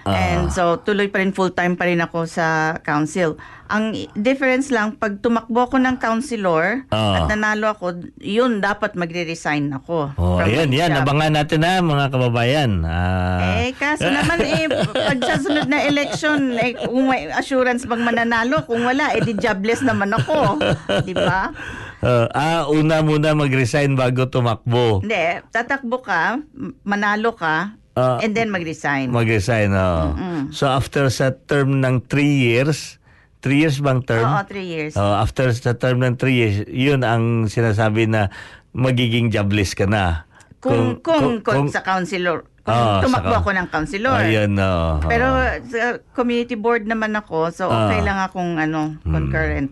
And 0.09 0.49
so, 0.49 0.81
tuloy 0.81 1.11
pa 1.11 1.21
rin, 1.21 1.35
full-time 1.35 1.77
pa 1.77 1.85
rin 1.85 2.01
ako 2.01 2.25
sa 2.25 2.79
council. 2.81 3.37
Ang 3.69 3.93
difference 4.13 4.67
lang, 4.67 4.97
pag 4.97 5.21
tumakbo 5.21 5.61
ako 5.63 5.77
ng 5.77 5.95
councilor 5.95 6.89
Ah. 6.89 7.21
at 7.21 7.29
nanalo 7.29 7.69
ako, 7.69 7.85
yun, 8.17 8.57
dapat 8.59 8.93
magre-resign 8.93 9.69
ako. 9.71 10.09
Oh, 10.15 10.37
from 10.37 10.49
ayan, 10.49 10.67
my 10.67 10.75
yan. 10.75 10.89
job. 10.91 11.05
Abangan 11.05 11.31
natin 11.31 11.59
na, 11.61 11.77
mga 11.77 12.05
kababayan. 12.09 12.71
Ah, 12.81 13.61
Eh, 13.61 13.71
kaso 13.71 14.09
naman 14.09 14.41
eh, 14.41 14.65
pag 14.89 15.19
sa 15.19 15.37
sunod 15.37 15.69
na 15.69 15.85
election, 15.85 16.57
eh, 16.57 16.73
kung 16.75 17.05
may 17.05 17.29
assurance 17.29 17.85
bang 17.85 18.01
mananalo, 18.01 18.65
kung 18.65 18.81
wala, 18.81 19.13
eh 19.13 19.21
di 19.21 19.37
jobless 19.37 19.81
naman 19.81 20.11
ako. 20.11 20.57
Di 21.05 21.13
ba? 21.13 21.53
ah, 22.01 22.25
ah, 22.31 22.61
una 22.67 22.99
muna 22.99 23.31
mag-resign 23.33 23.93
bago 23.93 24.25
tumakbo. 24.25 25.05
Hindi, 25.05 25.45
tatakbo 25.47 26.01
ka, 26.01 26.41
manalo 26.81 27.33
ka, 27.33 27.77
Ah, 27.91 28.15
and 28.17 28.31
then 28.31 28.47
mag-resign. 28.47 29.11
Mag-resign, 29.11 29.69
oh. 29.71 30.15
So, 30.49 30.65
after 30.65 31.05
sa 31.09 31.35
term 31.35 31.81
ng 31.81 32.07
3 32.07 32.23
years, 32.39 32.95
3 33.39 33.55
years 33.55 33.77
bang 33.79 34.03
term? 34.03 34.25
Oo, 34.25 34.43
three 34.43 34.67
years. 34.67 34.93
Oh, 34.93 35.15
after 35.15 35.47
sa 35.51 35.71
term 35.73 35.99
ng 35.99 36.15
3 36.15 36.27
years, 36.31 36.55
yun 36.65 37.01
ang 37.01 37.47
sinasabi 37.47 38.05
na 38.05 38.27
magiging 38.71 39.29
jobless 39.29 39.73
ka 39.73 39.87
na. 39.87 40.27
kung, 40.59 40.99
kung, 40.99 41.39
kung, 41.39 41.71
sa 41.71 41.79
councilor, 41.79 42.43
kung 42.61 42.75
Ah, 42.75 42.99
sa 42.99 43.07
tumakbo 43.07 43.31
coun- 43.31 43.39
ako 43.39 43.49
ng 43.55 43.67
councilor. 43.71 44.19
Ayun, 44.19 44.51
oh. 44.59 44.99
Pero 45.01 45.27
sa 45.63 45.79
community 46.11 46.59
board 46.59 46.83
naman 46.83 47.15
ako, 47.15 47.47
so 47.47 47.71
okay 47.71 48.03
Ah. 48.03 48.05
lang 48.05 48.19
akong 48.19 48.59
ano, 48.59 48.99
concurrent. 49.01 49.71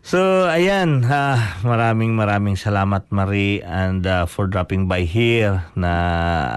So, 0.00 0.20
ayan, 0.44 1.00
ha, 1.04 1.36
maraming 1.60 2.12
maraming 2.12 2.56
salamat 2.56 3.08
Marie 3.08 3.60
and 3.60 4.04
uh, 4.04 4.24
for 4.24 4.44
dropping 4.44 4.84
by 4.84 5.04
here 5.04 5.64
na 5.72 5.92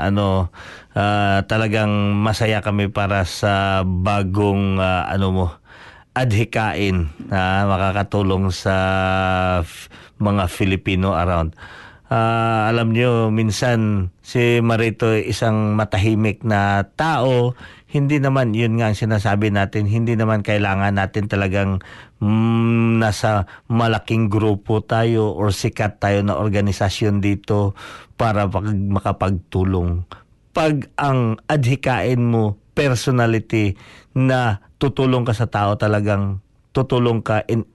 ano 0.03 0.51
uh, 0.91 1.39
talagang 1.43 1.87
masaya 2.13 2.59
kami 2.59 2.87
para 2.87 3.23
sa 3.23 3.83
bagong 3.83 4.75
uh, 4.77 5.07
ano 5.07 5.27
mo 5.31 5.47
adhikain 6.17 7.13
na 7.29 7.69
makakatulong 7.69 8.49
sa 8.49 8.75
f- 9.61 9.89
mga 10.17 10.49
Filipino 10.49 11.13
around. 11.13 11.53
Ah, 12.07 12.71
alam 12.71 12.95
niyo, 12.95 13.27
minsan 13.35 14.09
si 14.23 14.63
Marito 14.63 15.11
isang 15.11 15.75
matahimik 15.75 16.39
na 16.47 16.87
tao. 16.95 17.51
Hindi 17.87 18.19
naman, 18.19 18.55
yun 18.55 18.79
nga 18.79 18.91
ang 18.91 18.97
sinasabi 18.99 19.51
natin, 19.51 19.87
hindi 19.87 20.15
naman 20.15 20.39
kailangan 20.39 20.95
natin 20.95 21.27
talagang 21.27 21.83
mm, 22.23 23.03
nasa 23.03 23.43
malaking 23.67 24.31
grupo 24.31 24.79
tayo 24.83 25.35
or 25.35 25.51
sikat 25.51 25.99
tayo 25.99 26.23
na 26.23 26.39
organisasyon 26.39 27.19
dito 27.19 27.75
para 28.15 28.47
pag, 28.47 28.71
makapagtulong. 28.71 30.07
Pag 30.55 30.87
ang 30.95 31.39
adhikain 31.51 32.23
mo, 32.23 32.55
personality 32.77 33.73
na 34.17 34.65
tutulong 34.81 35.21
ka 35.21 35.37
sa 35.37 35.45
tao 35.45 35.77
talagang 35.77 36.41
tutulong 36.73 37.21
ka 37.21 37.45
in 37.45 37.69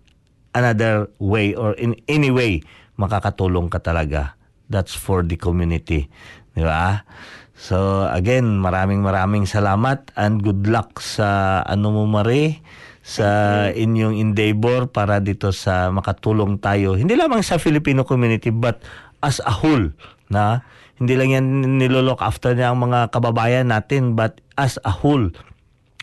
another 0.58 1.06
way 1.22 1.54
or 1.54 1.78
in 1.78 1.94
any 2.10 2.34
way 2.34 2.66
makakatulong 2.98 3.70
ka 3.70 3.78
talaga. 3.78 4.34
That's 4.66 4.92
for 4.92 5.22
the 5.22 5.38
community. 5.38 6.10
Di 6.52 6.66
ba? 6.66 7.06
So 7.54 8.08
again, 8.10 8.58
maraming 8.58 9.06
maraming 9.06 9.46
salamat 9.46 10.10
and 10.18 10.42
good 10.42 10.66
luck 10.66 10.98
sa 10.98 11.62
ano 11.62 11.94
mo 11.94 12.04
Marie 12.10 12.58
sa 13.02 13.66
inyong 13.70 14.18
endeavor 14.18 14.90
para 14.90 15.18
dito 15.22 15.50
sa 15.54 15.90
makatulong 15.94 16.58
tayo. 16.58 16.98
Hindi 16.98 17.14
lamang 17.14 17.42
sa 17.46 17.62
Filipino 17.62 18.02
community 18.02 18.50
but 18.50 18.82
as 19.22 19.38
a 19.46 19.54
whole 19.54 19.94
na 20.26 20.66
hindi 20.98 21.14
lang 21.18 21.30
yan 21.34 21.46
nilolook 21.82 22.22
after 22.22 22.54
niya 22.54 22.70
ang 22.70 22.82
mga 22.82 23.10
kababayan 23.10 23.70
natin 23.70 24.14
but 24.14 24.38
as 24.54 24.78
a 24.86 24.92
whole 24.94 25.30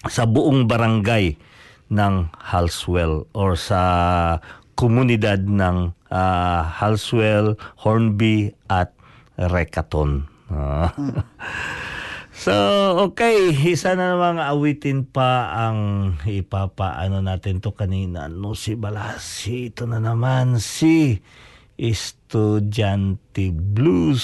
sa 0.08 0.24
buong 0.24 0.70
barangay 0.70 1.36
ng 1.92 2.16
Halswell 2.38 3.28
or 3.36 3.60
sa 3.60 3.82
komunidad 4.80 5.44
ng 5.44 5.92
ah, 6.08 6.64
Halswell, 6.64 7.60
Hornby 7.84 8.56
at 8.72 8.96
Recaton. 9.36 10.30
So, 12.40 12.56
okay. 13.12 13.52
Isa 13.52 14.00
na 14.00 14.16
namang 14.16 14.40
awitin 14.40 15.04
pa 15.04 15.52
ang 15.52 16.16
ipapaano 16.24 17.20
natin 17.20 17.60
to 17.60 17.76
kanina. 17.76 18.32
No, 18.32 18.56
si 18.56 18.80
Balasi. 18.80 19.76
Ito 19.76 19.84
na 19.84 20.00
naman 20.00 20.56
si 20.64 21.20
Estudyante 21.76 23.52
Blues. 23.52 24.24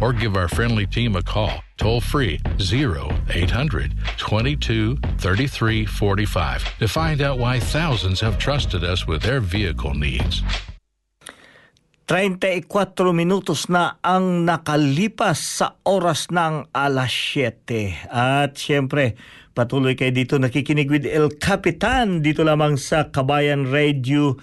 or 0.00 0.12
give 0.12 0.36
our 0.36 0.48
friendly 0.48 0.88
team 0.88 1.16
a 1.16 1.22
call 1.22 1.62
toll 1.80 2.00
free 2.00 2.36
0800 2.60 3.96
22 4.20 4.96
33 5.16 5.86
45 5.86 6.78
to 6.78 6.88
find 6.88 7.20
out 7.24 7.40
why 7.40 7.56
thousands 7.56 8.20
have 8.20 8.36
trusted 8.36 8.84
us 8.84 9.06
with 9.06 9.22
their 9.22 9.40
vehicle 9.40 9.94
needs. 9.94 10.44
34 12.10 13.14
minutos 13.14 13.70
na 13.70 14.02
ang 14.02 14.42
nakalipas 14.42 15.38
sa 15.62 15.78
oras 15.86 16.26
ng 16.34 16.66
alas 16.74 17.14
7. 17.14 18.10
At 18.10 18.58
siyempre, 18.58 19.14
patuloy 19.54 19.94
kayo 19.94 20.10
dito 20.10 20.34
nakikinig 20.34 20.90
with 20.90 21.06
El 21.06 21.30
Capitan 21.38 22.18
dito 22.18 22.42
lamang 22.42 22.74
sa 22.82 23.14
Kabayan 23.14 23.70
Radio 23.70 24.34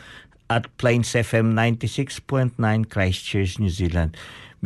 at 0.47 0.71
Plains 0.79 1.11
FM 1.11 1.51
96.9 1.59 2.55
Christchurch, 2.87 3.59
New 3.59 3.67
Zealand. 3.67 4.15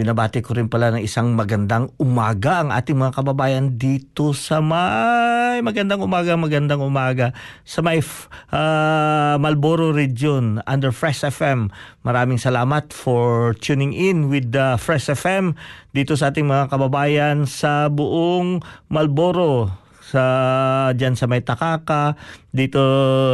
Binabati 0.02 0.42
ko 0.42 0.58
rin 0.58 0.66
pala 0.66 0.90
ng 0.98 1.06
isang 1.06 1.38
magandang 1.38 1.94
umaga 2.02 2.66
ang 2.66 2.74
ating 2.74 2.98
mga 2.98 3.22
kababayan 3.22 3.78
dito 3.78 4.34
sa 4.34 4.58
may 4.58 5.62
magandang 5.62 6.02
umaga, 6.02 6.34
magandang 6.34 6.82
umaga 6.82 7.38
sa 7.62 7.86
may 7.86 8.02
uh, 8.02 9.38
Malboro 9.38 9.94
region 9.94 10.58
under 10.66 10.90
Fresh 10.90 11.22
FM. 11.22 11.70
Maraming 12.02 12.42
salamat 12.42 12.90
for 12.90 13.54
tuning 13.62 13.94
in 13.94 14.34
with 14.34 14.50
the 14.50 14.74
Fresh 14.82 15.14
FM 15.14 15.54
dito 15.94 16.18
sa 16.18 16.34
ating 16.34 16.50
mga 16.50 16.74
kababayan 16.74 17.46
sa 17.46 17.86
buong 17.86 18.58
Malboro 18.90 19.70
sa 20.02 20.24
diyan 20.98 21.14
sa 21.14 21.30
may 21.30 21.46
Takaka 21.46 22.18
dito 22.50 22.82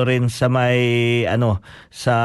rin 0.04 0.28
sa 0.28 0.52
may 0.52 1.24
ano 1.24 1.64
sa 1.88 2.16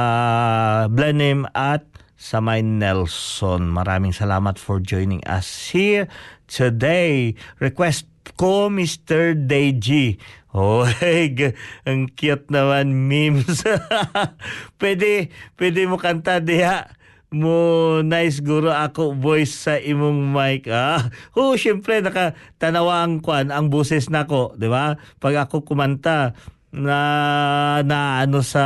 Blenheim 0.90 1.46
at 1.54 1.86
sa 2.22 2.38
may 2.38 2.62
Nelson. 2.62 3.66
Maraming 3.66 4.14
salamat 4.14 4.54
for 4.54 4.78
joining 4.78 5.18
us 5.26 5.74
here 5.74 6.06
today. 6.46 7.34
Request 7.58 8.06
ko 8.38 8.70
Mr. 8.70 9.34
Deji. 9.34 10.22
Oh, 10.54 10.86
ang 11.90 12.06
cute 12.14 12.46
naman 12.46 13.10
memes. 13.10 13.66
pwede, 14.80 15.34
pwede 15.58 15.80
mo 15.90 15.98
kanta 15.98 16.38
diha 16.38 16.94
mo 17.32 18.04
nice 18.04 18.44
guro 18.44 18.68
ako 18.68 19.16
voice 19.16 19.56
sa 19.56 19.80
imong 19.80 20.36
mic 20.36 20.68
ah 20.68 21.08
oh 21.40 21.56
syempre 21.56 22.04
nakatanawa 22.04 23.00
ang 23.00 23.24
kwan 23.24 23.48
ang 23.48 23.72
boses 23.72 24.12
nako 24.12 24.52
di 24.60 24.68
ba 24.68 25.00
pag 25.16 25.48
ako 25.48 25.64
kumanta 25.64 26.36
na 26.72 26.98
na 27.84 28.24
ano 28.24 28.40
sa 28.40 28.62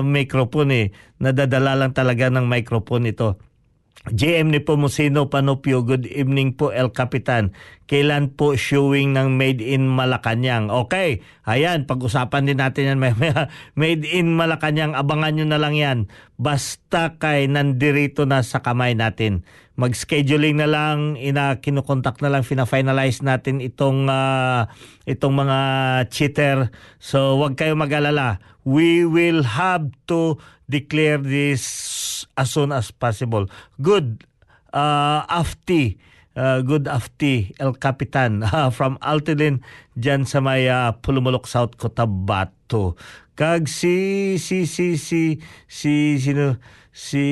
microphone 0.00 0.72
eh. 0.72 0.86
Nadadala 1.20 1.76
lang 1.76 1.92
talaga 1.92 2.32
ng 2.32 2.48
microphone 2.48 3.12
ito 3.12 3.36
JM 4.04 4.52
ni 4.52 4.60
Pomusino 4.60 5.32
Panopio, 5.32 5.80
good 5.80 6.04
evening 6.04 6.52
po 6.52 6.68
El 6.68 6.92
Capitan. 6.92 7.56
Kailan 7.88 8.36
po 8.36 8.52
showing 8.52 9.16
ng 9.16 9.40
Made 9.40 9.64
in 9.64 9.88
Malacanang? 9.88 10.68
Okay, 10.68 11.24
ayan, 11.48 11.88
pag-usapan 11.88 12.44
din 12.44 12.60
natin 12.60 12.92
yan. 12.92 13.00
Made 13.80 14.04
in 14.04 14.36
Malacanang, 14.36 14.92
abangan 14.92 15.32
nyo 15.32 15.46
na 15.48 15.56
lang 15.56 15.72
yan. 15.72 15.98
Basta 16.36 17.16
kay 17.16 17.48
nandirito 17.48 18.28
na 18.28 18.44
sa 18.44 18.60
kamay 18.60 18.92
natin. 18.92 19.40
Mag-scheduling 19.80 20.60
na 20.60 20.68
lang, 20.68 21.16
ina 21.16 21.64
kinukontak 21.64 22.20
na 22.20 22.28
lang, 22.28 22.44
fina-finalize 22.44 23.24
natin 23.24 23.64
itong, 23.64 24.12
uh, 24.12 24.68
itong 25.08 25.32
mga 25.32 25.58
cheater. 26.12 26.68
So, 27.00 27.40
wag 27.40 27.56
kayo 27.56 27.72
mag-alala. 27.72 28.36
We 28.68 29.08
will 29.08 29.48
have 29.48 29.88
to 30.12 30.36
declare 30.68 31.24
this 31.24 31.64
as 32.36 32.50
soon 32.54 32.70
as 32.70 32.90
possible. 32.90 33.46
Good 33.80 34.26
uh, 34.74 35.26
afti, 35.26 35.98
uh, 36.36 36.62
good 36.62 36.86
afti, 36.86 37.54
El 37.58 37.74
Capitan 37.78 38.42
uh, 38.46 38.70
from 38.70 38.98
Altilin 39.02 39.62
dyan 39.98 40.26
sa 40.26 40.42
may 40.42 40.66
uh, 40.70 40.94
Pulumulok 40.98 41.46
South 41.46 41.78
Cotabato. 41.78 42.98
Kag 43.34 43.66
si 43.66 44.38
si 44.38 44.62
si 44.70 44.94
si 44.94 45.42
si 45.66 45.94
sino 46.22 46.62
si 46.94 47.26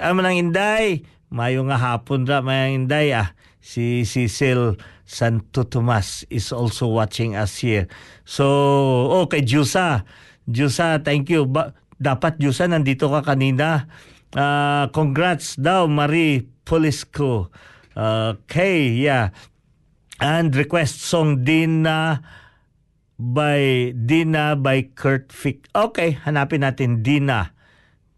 aman 0.00 0.24
ang 0.24 0.36
Inday 0.40 1.04
mayo 1.28 1.68
nga 1.68 1.76
hapon 1.76 2.24
ra 2.24 2.40
mayang 2.40 2.88
Inday 2.88 3.12
ah 3.12 3.36
si 3.60 4.08
Cecil 4.08 4.80
Santo 5.12 5.68
Tomas 5.68 6.24
is 6.32 6.50
also 6.50 6.88
watching 6.88 7.36
us 7.36 7.60
here. 7.60 7.84
So, 8.24 8.48
okay, 9.28 9.44
Jusa. 9.44 10.08
Jusa, 10.48 10.98
thank 11.04 11.28
you. 11.28 11.44
Ba- 11.44 11.76
dapat 12.02 12.42
Jusa 12.42 12.66
nandito 12.66 13.06
ka 13.06 13.22
kanina. 13.22 13.86
Uh, 14.34 14.90
congrats 14.90 15.54
daw 15.54 15.86
Marie 15.86 16.44
Polisco. 16.66 17.54
Okay, 17.94 18.98
yeah. 18.98 19.30
And 20.18 20.50
request 20.54 21.02
song 21.06 21.46
Dina 21.46 22.22
by 23.18 23.92
Dina 23.94 24.58
by 24.58 24.90
Kurt 24.98 25.30
Fick. 25.30 25.70
Okay, 25.70 26.18
hanapin 26.26 26.66
natin 26.66 27.06
Dina. 27.06 27.54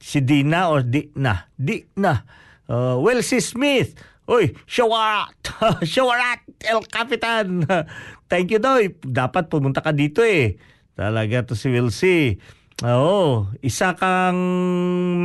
Si 0.00 0.24
Dina 0.24 0.72
or 0.72 0.80
Dina? 0.80 1.52
Dina. 1.56 2.24
Uh, 2.64 2.96
well, 3.00 3.20
si 3.20 3.44
Smith. 3.44 3.92
Uy, 4.24 4.56
shawarat! 4.64 5.36
shawarat! 5.84 6.40
El 6.64 6.80
Capitan! 6.88 7.68
Thank 8.32 8.56
you 8.56 8.60
daw. 8.60 8.80
Dapat 9.04 9.52
pumunta 9.52 9.84
ka 9.84 9.92
dito 9.92 10.24
eh. 10.24 10.56
Talaga 10.96 11.44
to 11.44 11.52
si 11.52 11.68
Will 11.68 11.92
C. 11.92 12.36
Oo, 12.84 13.48
isa 13.64 13.96
kang 13.96 14.36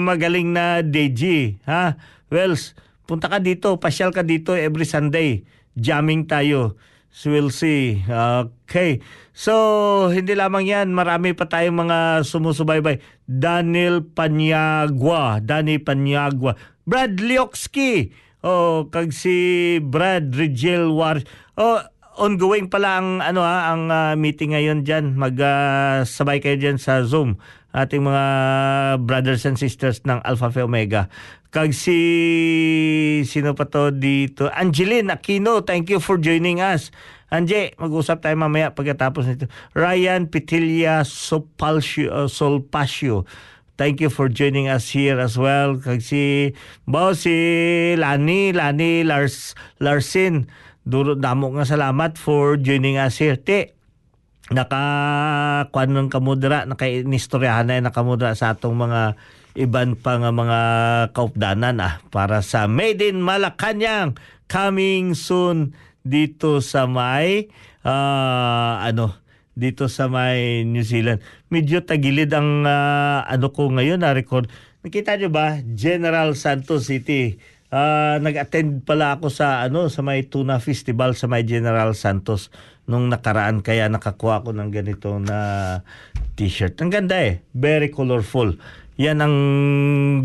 magaling 0.07 0.55
na 0.55 0.79
DJ. 0.79 1.59
Ha? 1.67 1.99
Wells, 2.31 2.71
punta 3.03 3.27
ka 3.27 3.43
dito. 3.43 3.75
Pasyal 3.75 4.15
ka 4.15 4.23
dito 4.23 4.55
every 4.55 4.87
Sunday. 4.87 5.43
Jamming 5.75 6.23
tayo. 6.23 6.79
So 7.11 7.35
we'll 7.35 7.51
see. 7.51 7.99
Okay. 8.07 9.03
So, 9.35 10.07
hindi 10.07 10.39
lamang 10.39 10.71
yan. 10.71 10.95
Marami 10.95 11.35
pa 11.35 11.51
tayong 11.51 11.83
mga 11.83 12.23
sumusubaybay. 12.23 13.03
Daniel 13.27 14.07
Panyagwa. 14.07 15.43
Danny 15.43 15.83
Panyagwa. 15.83 16.55
Brad 16.87 17.19
Liokski. 17.19 18.15
Oh, 18.39 18.87
kag 18.87 19.11
si 19.11 19.75
Brad 19.83 20.31
Rigel 20.31 20.95
War. 20.95 21.19
Oh, 21.59 21.83
ongoing 22.19 22.67
pala 22.67 22.99
ang 22.99 23.23
ano 23.23 23.41
ha, 23.41 23.71
ang 23.71 23.87
uh, 23.87 24.13
meeting 24.19 24.51
ngayon 24.51 24.83
diyan. 24.83 25.15
Mag-sabay 25.15 26.37
uh, 26.37 26.41
kayo 26.43 26.59
diyan 26.59 26.77
sa 26.77 27.01
Zoom. 27.07 27.39
Ating 27.71 28.03
mga 28.03 28.25
brothers 29.05 29.47
and 29.47 29.55
sisters 29.55 30.03
ng 30.03 30.19
Alpha 30.27 30.51
Phi 30.51 30.65
Omega. 30.65 31.07
Kag 31.49 31.73
si 31.73 31.97
sino 33.25 33.55
pa 33.55 33.65
to 33.65 33.89
dito? 33.89 34.51
Angeline 34.53 35.09
Aquino, 35.09 35.65
thank 35.65 35.89
you 35.89 35.97
for 35.97 36.19
joining 36.21 36.61
us. 36.61 36.93
Anje, 37.29 37.77
mag-usap 37.77 38.25
tayo 38.25 38.35
mamaya 38.37 38.73
pagkatapos 38.73 39.29
nito. 39.29 39.45
Ryan 39.77 40.29
Pitilia 40.29 41.05
Sopalcio, 41.05 42.09
uh, 42.09 42.29
Solpacio. 42.29 43.25
Thank 43.79 44.03
you 44.03 44.11
for 44.11 44.27
joining 44.27 44.67
us 44.67 44.91
here 44.91 45.15
as 45.23 45.39
well. 45.39 45.79
Kag 45.79 46.03
si 46.03 46.51
Bao 46.83 47.15
si 47.15 47.31
Lani, 47.95 48.51
Lani 48.51 49.07
Lars 49.07 49.55
Larsin. 49.79 50.51
Duro 50.89 51.13
damo 51.13 51.53
nga 51.53 51.69
salamat 51.69 52.17
for 52.17 52.57
joining 52.57 52.97
us 52.97 53.21
here. 53.21 53.37
Te, 53.37 53.77
naka 54.49 54.81
kwan 55.69 55.93
ng 55.93 56.09
kamudra, 56.09 56.65
naka 56.65 56.89
inistoryahan 56.89 57.69
na 57.69 57.93
nakamudra 57.93 58.33
sa 58.33 58.57
atong 58.57 58.73
mga 58.73 59.13
iban 59.53 59.93
pa 59.93 60.17
nga 60.17 60.33
mga 60.33 60.59
kaupdanan 61.13 61.77
ah 61.77 62.01
para 62.09 62.41
sa 62.41 62.65
Made 62.65 63.05
in 63.05 63.21
Malacanang 63.21 64.17
coming 64.49 65.13
soon 65.13 65.77
dito 66.01 66.57
sa 66.57 66.89
may 66.89 67.53
ah, 67.85 68.81
ano 68.81 69.13
dito 69.53 69.85
sa 69.93 70.09
may 70.09 70.65
New 70.65 70.81
Zealand. 70.81 71.21
Medyo 71.53 71.85
tagilid 71.85 72.33
ang 72.33 72.65
ah, 72.65 73.29
ano 73.29 73.53
ko 73.53 73.69
ngayon 73.69 74.01
na 74.01 74.17
record. 74.17 74.49
Nakita 74.81 75.21
nyo 75.21 75.29
ba 75.29 75.61
General 75.77 76.33
Santos 76.33 76.89
City? 76.89 77.37
Ah, 77.69 78.17
nag-attend 78.17 78.81
pala 78.81 79.13
ako 79.21 79.29
sa 79.29 79.61
ano 79.61 79.93
sa 79.93 80.01
may 80.01 80.25
Tuna 80.25 80.57
Festival 80.57 81.13
sa 81.13 81.29
may 81.29 81.45
General 81.45 81.93
Santos 81.93 82.49
nung 82.89 83.13
nakaraan 83.13 83.61
kaya 83.61 83.85
nakakuha 83.85 84.41
ko 84.41 84.49
ng 84.49 84.73
ganito 84.73 85.21
na 85.21 85.37
t-shirt. 86.33 86.81
Ang 86.81 86.89
ganda 86.89 87.21
eh. 87.21 87.45
Very 87.53 87.93
colorful. 87.93 88.57
Yan 88.97 89.21
ang 89.21 89.35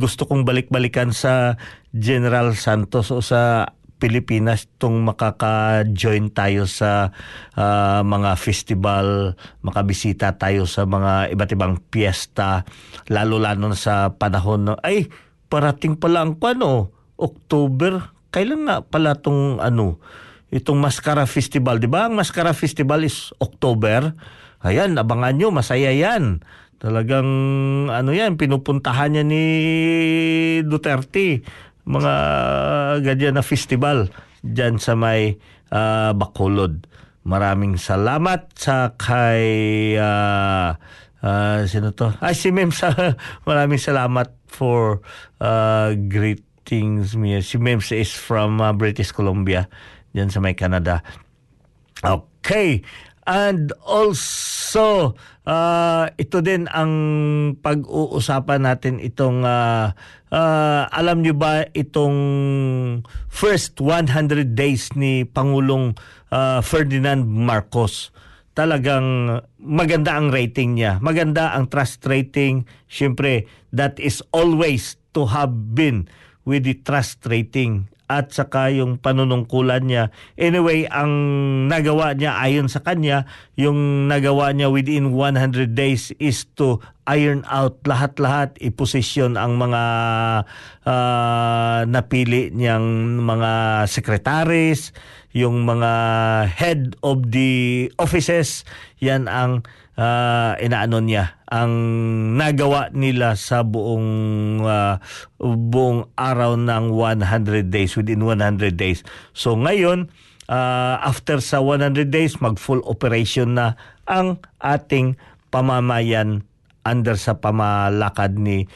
gusto 0.01 0.24
kong 0.24 0.49
balik-balikan 0.49 1.12
sa 1.12 1.61
General 1.92 2.57
Santos 2.57 3.12
o 3.12 3.20
sa 3.20 3.68
Pilipinas 4.01 4.64
tung 4.80 5.05
makaka-join 5.05 6.32
tayo 6.32 6.64
sa 6.64 7.12
ah, 7.61 8.01
mga 8.01 8.40
festival, 8.40 9.36
makabisita 9.61 10.32
tayo 10.40 10.64
sa 10.64 10.88
mga 10.88 11.28
iba't 11.36 11.51
ibang 11.53 11.76
piyesta, 11.92 12.64
lalo-lalo 13.12 13.76
sa 13.76 14.16
panahon 14.16 14.64
na, 14.64 14.72
ay, 14.80 15.12
parating 15.53 16.01
pala 16.01 16.24
ang 16.24 16.40
ano, 16.40 16.93
October, 17.19 18.12
kailan 18.35 18.67
nga 18.67 18.83
pala 18.83 19.19
tong 19.19 19.62
ano, 19.62 20.03
itong 20.51 20.79
Mascara 20.79 21.27
Festival, 21.27 21.83
di 21.83 21.91
ba? 21.91 22.07
Ang 22.07 22.19
Mascara 22.19 22.55
Festival 22.55 23.07
is 23.07 23.35
October. 23.43 24.15
Ayan, 24.65 24.97
abangan 24.99 25.35
nyo, 25.35 25.49
masaya 25.51 25.91
yan. 25.91 26.43
Talagang 26.79 27.29
ano 27.89 28.11
yan, 28.12 28.37
pinupuntahan 28.37 29.15
niya 29.15 29.25
ni 29.25 29.45
Duterte 30.67 31.45
mga 31.85 32.15
ganyan 33.05 33.37
na 33.37 33.45
festival 33.45 34.09
dyan 34.41 34.81
sa 34.81 34.97
may 34.97 35.37
ah, 35.69 36.17
Bacolod. 36.17 36.89
Maraming 37.25 37.81
salamat 37.81 38.53
sa 38.57 38.97
kay 38.97 39.97
ah, 39.97 40.77
ah, 41.25 41.65
sino 41.69 41.93
to? 41.93 42.12
Ay 42.21 42.37
si 42.37 42.53
Mem 42.53 42.73
sa 42.73 42.93
maraming 43.49 43.81
salamat 43.81 44.33
for 44.49 45.05
ah, 45.41 45.93
greetings 45.93 46.53
me. 46.73 47.41
Si 47.45 47.61
Mem 47.61 47.81
is 47.81 48.12
from 48.12 48.61
ah, 48.61 48.73
British 48.73 49.12
Columbia 49.12 49.69
dyan 50.15 50.31
sa 50.31 50.39
may 50.41 50.55
Canada. 50.55 51.03
Okay. 52.01 52.81
And 53.25 53.73
also, 53.81 55.17
uh, 55.49 56.05
ito 56.21 56.45
din 56.45 56.69
ang 56.69 56.93
pag-uusapan 57.57 58.69
natin 58.69 59.01
itong, 59.01 59.49
uh, 59.49 59.97
uh, 60.29 60.83
alam 60.93 61.25
nyo 61.25 61.33
ba 61.33 61.65
itong 61.73 62.19
first 63.33 63.81
100 63.81 64.53
days 64.53 64.93
ni 64.93 65.25
Pangulong 65.25 65.97
uh, 66.29 66.61
Ferdinand 66.61 67.25
Marcos? 67.25 68.12
Talagang 68.53 69.41
maganda 69.57 70.21
ang 70.21 70.29
rating 70.29 70.79
niya. 70.79 71.01
Maganda 71.01 71.57
ang 71.57 71.73
trust 71.73 72.05
rating. 72.05 72.69
Siyempre, 72.87 73.49
that 73.73 73.97
is 73.99 74.21
always 74.31 75.01
to 75.17 75.27
have 75.27 75.75
been 75.75 76.07
with 76.45 76.64
the 76.64 76.76
trust 76.80 77.24
rating 77.26 77.88
at 78.05 78.36
saka 78.36 78.68
yung 78.68 79.01
panunungkulan 79.01 79.88
niya. 79.88 80.05
Anyway, 80.36 80.84
ang 80.92 81.11
nagawa 81.72 82.12
niya 82.12 82.36
ayon 82.36 82.68
sa 82.68 82.84
kanya, 82.84 83.24
yung 83.57 84.07
nagawa 84.12 84.53
niya 84.53 84.68
within 84.68 85.16
100 85.16 85.72
days 85.72 86.12
is 86.20 86.45
to 86.53 86.84
iron 87.09 87.45
out 87.49 87.80
lahat-lahat, 87.88 88.57
iposisyon 88.61 89.40
ang 89.40 89.57
mga 89.57 89.82
ah, 90.84 91.80
napili 91.88 92.53
niyang 92.53 93.18
mga 93.24 93.84
secretaries, 93.88 94.92
yung 95.32 95.64
mga 95.64 95.92
head 96.53 96.95
of 97.01 97.24
the 97.32 97.88
offices, 97.97 98.68
yan 99.01 99.26
ang 99.32 99.64
ah, 99.99 100.59
inaano 100.59 100.99
niya 101.03 101.38
ang 101.47 101.72
nagawa 102.34 102.90
nila 102.90 103.38
sa 103.38 103.62
buong 103.62 104.09
ah, 104.66 104.99
buong 105.38 106.11
araw 106.18 106.59
ng 106.59 106.90
100 106.90 107.70
days 107.70 107.95
within 107.95 108.22
100 108.26 108.74
days. 108.74 109.07
So 109.34 109.55
ngayon 109.55 110.11
ah, 110.51 110.99
after 111.03 111.38
sa 111.38 111.62
100 111.62 112.11
days 112.11 112.42
mag 112.42 112.59
full 112.59 112.82
operation 112.86 113.55
na 113.55 113.78
ang 114.11 114.42
ating 114.59 115.14
pamamayan 115.55 116.42
under 116.84 117.14
sa 117.16 117.38
pamalakad 117.38 118.36
ni 118.36 118.66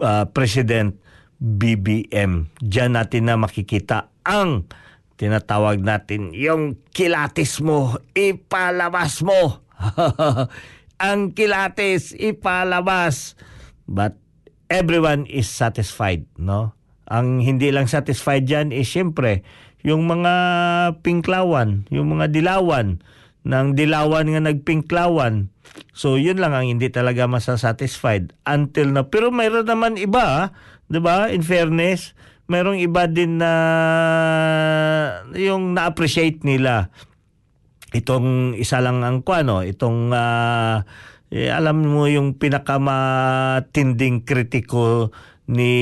ah, 0.00 0.28
President 0.28 0.92
BBM. 1.42 2.52
Diyan 2.62 2.94
natin 2.94 3.26
na 3.26 3.34
makikita 3.34 4.12
ang 4.22 4.70
tinatawag 5.18 5.82
natin 5.82 6.30
yung 6.34 6.78
kilatis 6.94 7.58
mo, 7.58 7.98
ipalabas 8.14 9.22
mo. 9.26 9.62
ang 11.06 11.34
kilatis, 11.34 12.14
ipalabas. 12.14 13.34
But 13.90 14.16
everyone 14.70 15.26
is 15.28 15.50
satisfied, 15.50 16.24
no? 16.38 16.72
Ang 17.10 17.44
hindi 17.44 17.68
lang 17.68 17.90
satisfied 17.90 18.48
dyan 18.48 18.72
is 18.72 18.88
siyempre 18.88 19.44
yung 19.82 20.06
mga 20.06 20.34
pinklawan, 21.02 21.84
yung 21.90 22.14
mga 22.14 22.30
dilawan, 22.30 23.02
ng 23.42 23.68
dilawan 23.74 24.30
nga 24.30 24.40
nagpinklawan. 24.40 25.50
So 25.92 26.14
yun 26.14 26.38
lang 26.38 26.54
ang 26.54 26.70
hindi 26.70 26.88
talaga 26.88 27.26
masasatisfied 27.26 28.32
until 28.46 28.94
na 28.94 29.02
pero 29.10 29.34
mayroon 29.34 29.66
naman 29.66 29.98
iba, 29.98 30.54
'di 30.86 31.00
ba? 31.02 31.26
In 31.34 31.42
fairness, 31.42 32.14
mayroong 32.46 32.78
iba 32.78 33.10
din 33.10 33.42
na 33.42 33.52
yung 35.34 35.74
na-appreciate 35.74 36.46
nila 36.46 36.94
itong 37.92 38.56
isa 38.56 38.80
lang 38.80 39.04
ang 39.04 39.20
kwano, 39.24 39.60
itong 39.64 40.12
ah, 40.12 40.84
eh, 41.32 41.48
alam 41.48 41.80
mo 41.84 42.04
yung 42.08 42.36
pinakamatinding 42.36 44.28
kritiko 44.28 45.12
ni 45.48 45.72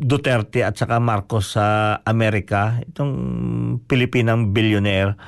Duterte 0.00 0.64
at 0.64 0.78
saka 0.78 1.02
Marcos 1.02 1.58
sa 1.58 1.98
Amerika, 2.06 2.80
itong 2.88 3.12
Pilipinang 3.84 4.54
billionaire. 4.54 5.18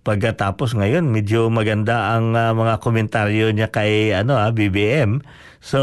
Pagkatapos 0.00 0.76
ngayon, 0.80 1.12
medyo 1.12 1.48
maganda 1.52 2.16
ang 2.16 2.36
ah, 2.36 2.52
mga 2.56 2.80
komentaryo 2.80 3.52
niya 3.52 3.72
kay 3.72 4.12
ano 4.16 4.36
ah, 4.36 4.52
BBM. 4.52 5.20
So, 5.60 5.80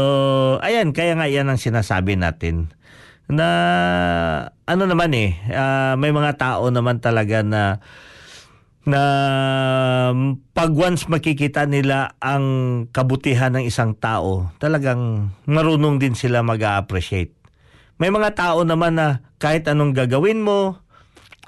ayan, 0.58 0.90
kaya 0.90 1.14
nga 1.14 1.30
yan 1.30 1.50
ang 1.50 1.58
sinasabi 1.60 2.18
natin 2.18 2.74
na 3.28 3.48
ano 4.64 4.82
naman 4.88 5.12
eh, 5.12 5.36
ah, 5.52 5.94
may 6.00 6.10
mga 6.10 6.40
tao 6.40 6.72
naman 6.72 6.98
talaga 7.04 7.44
na 7.44 7.84
na 8.88 9.02
pag 10.56 10.72
once 10.72 11.04
makikita 11.12 11.68
nila 11.68 12.16
ang 12.24 12.88
kabutihan 12.88 13.52
ng 13.52 13.68
isang 13.68 13.92
tao, 13.92 14.48
talagang 14.56 15.28
marunong 15.44 16.00
din 16.00 16.16
sila 16.16 16.40
mag-appreciate. 16.40 17.36
May 18.00 18.08
mga 18.08 18.32
tao 18.32 18.64
naman 18.64 18.96
na 18.96 19.20
kahit 19.36 19.68
anong 19.68 19.92
gagawin 19.92 20.40
mo, 20.40 20.80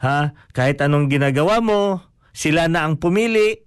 ha, 0.05 0.37
kahit 0.53 0.85
anong 0.85 1.09
ginagawa 1.09 1.65
mo, 1.65 2.05
sila 2.37 2.69
na 2.69 2.85
ang 2.85 3.01
pumili, 3.01 3.65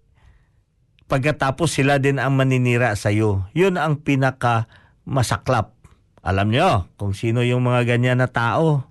pagkatapos 1.09 1.73
sila 1.73 1.97
din 1.97 2.21
ang 2.21 2.37
maninira 2.37 2.93
sa 2.93 3.09
iyo. 3.09 3.49
Yun 3.57 3.81
ang 3.81 4.05
pinaka 4.05 4.69
masaklap. 5.01 5.73
Alam 6.23 6.53
nyo 6.53 6.87
kung 6.95 7.11
sino 7.17 7.43
yung 7.43 7.65
mga 7.65 7.89
ganyan 7.89 8.21
na 8.21 8.29
tao. 8.29 8.87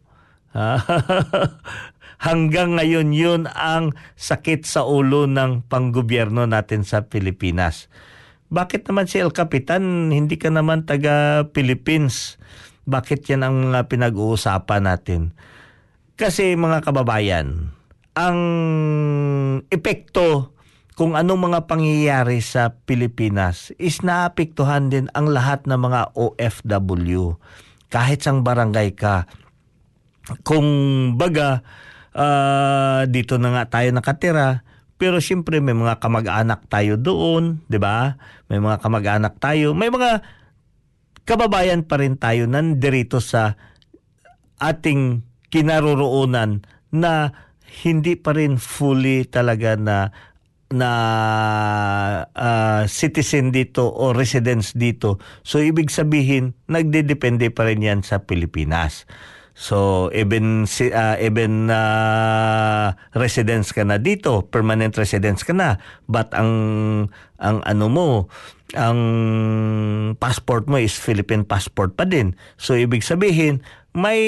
Hanggang 2.22 2.78
ngayon 2.78 3.10
yun 3.10 3.42
ang 3.50 3.98
sakit 4.14 4.62
sa 4.62 4.86
ulo 4.86 5.26
ng 5.26 5.66
panggobyerno 5.66 6.46
natin 6.46 6.86
sa 6.86 7.10
Pilipinas. 7.10 7.90
Bakit 8.46 8.86
naman 8.86 9.10
si 9.10 9.18
El 9.18 9.34
Capitan, 9.34 10.14
hindi 10.14 10.38
ka 10.38 10.54
naman 10.54 10.86
taga 10.86 11.42
Philippines? 11.50 12.38
Bakit 12.86 13.26
yan 13.26 13.42
ang 13.42 13.56
mga 13.74 13.90
pinag-uusapan 13.90 14.86
natin? 14.86 15.34
Kasi 16.14 16.54
mga 16.54 16.86
kababayan, 16.86 17.74
ang 18.14 18.38
epekto 19.66 20.54
kung 20.94 21.18
anong 21.18 21.50
mga 21.50 21.60
pangyayari 21.66 22.38
sa 22.38 22.70
Pilipinas 22.86 23.74
is 23.82 23.98
naapektuhan 24.06 24.94
din 24.94 25.10
ang 25.18 25.26
lahat 25.26 25.66
ng 25.66 25.80
mga 25.80 26.14
OFW. 26.14 27.34
Kahit 27.90 28.22
sang 28.22 28.46
barangay 28.46 28.94
ka, 28.94 29.26
kung 30.46 30.70
baga 31.18 31.66
ah, 32.16 33.04
dito 33.08 33.36
na 33.36 33.52
nga 33.56 33.64
tayo 33.80 33.92
nakatira, 33.92 34.64
pero 34.96 35.18
siyempre 35.18 35.58
may 35.58 35.74
mga 35.74 35.98
kamag-anak 35.98 36.70
tayo 36.70 36.94
doon, 36.94 37.64
'di 37.66 37.78
ba? 37.82 38.16
May 38.46 38.62
mga 38.62 38.78
kamag-anak 38.78 39.34
tayo, 39.42 39.74
may 39.74 39.90
mga 39.90 40.22
kababayan 41.26 41.82
pa 41.86 41.98
rin 41.98 42.14
tayo 42.18 42.46
nandirito 42.46 43.18
sa 43.18 43.58
ating 44.62 45.26
kinaroroonan 45.50 46.62
na 46.94 47.34
hindi 47.82 48.14
pa 48.14 48.36
rin 48.36 48.60
fully 48.60 49.26
talaga 49.26 49.74
na 49.74 49.96
na 50.72 50.90
uh, 52.32 52.82
citizen 52.88 53.52
dito 53.52 53.84
o 53.84 54.16
residents 54.16 54.72
dito. 54.72 55.20
So 55.44 55.60
ibig 55.60 55.92
sabihin, 55.92 56.56
nagdedepende 56.66 57.52
pa 57.52 57.68
rin 57.68 57.84
yan 57.84 58.00
sa 58.00 58.24
Pilipinas. 58.24 59.04
So 59.62 60.10
even 60.10 60.66
uh, 60.66 61.16
even 61.22 61.70
uh, 61.70 62.98
residence 63.14 63.70
ka 63.70 63.86
na 63.86 64.02
dito, 64.02 64.42
permanent 64.50 64.90
residence 64.98 65.46
ka 65.46 65.54
na, 65.54 65.78
but 66.10 66.34
ang 66.34 66.50
ang 67.38 67.62
ano 67.62 67.86
mo, 67.86 68.08
ang 68.74 68.98
passport 70.18 70.66
mo 70.66 70.82
is 70.82 70.98
Philippine 70.98 71.46
passport 71.46 71.94
pa 71.94 72.02
din. 72.02 72.34
So 72.58 72.74
ibig 72.74 73.06
sabihin, 73.06 73.62
may 73.94 74.18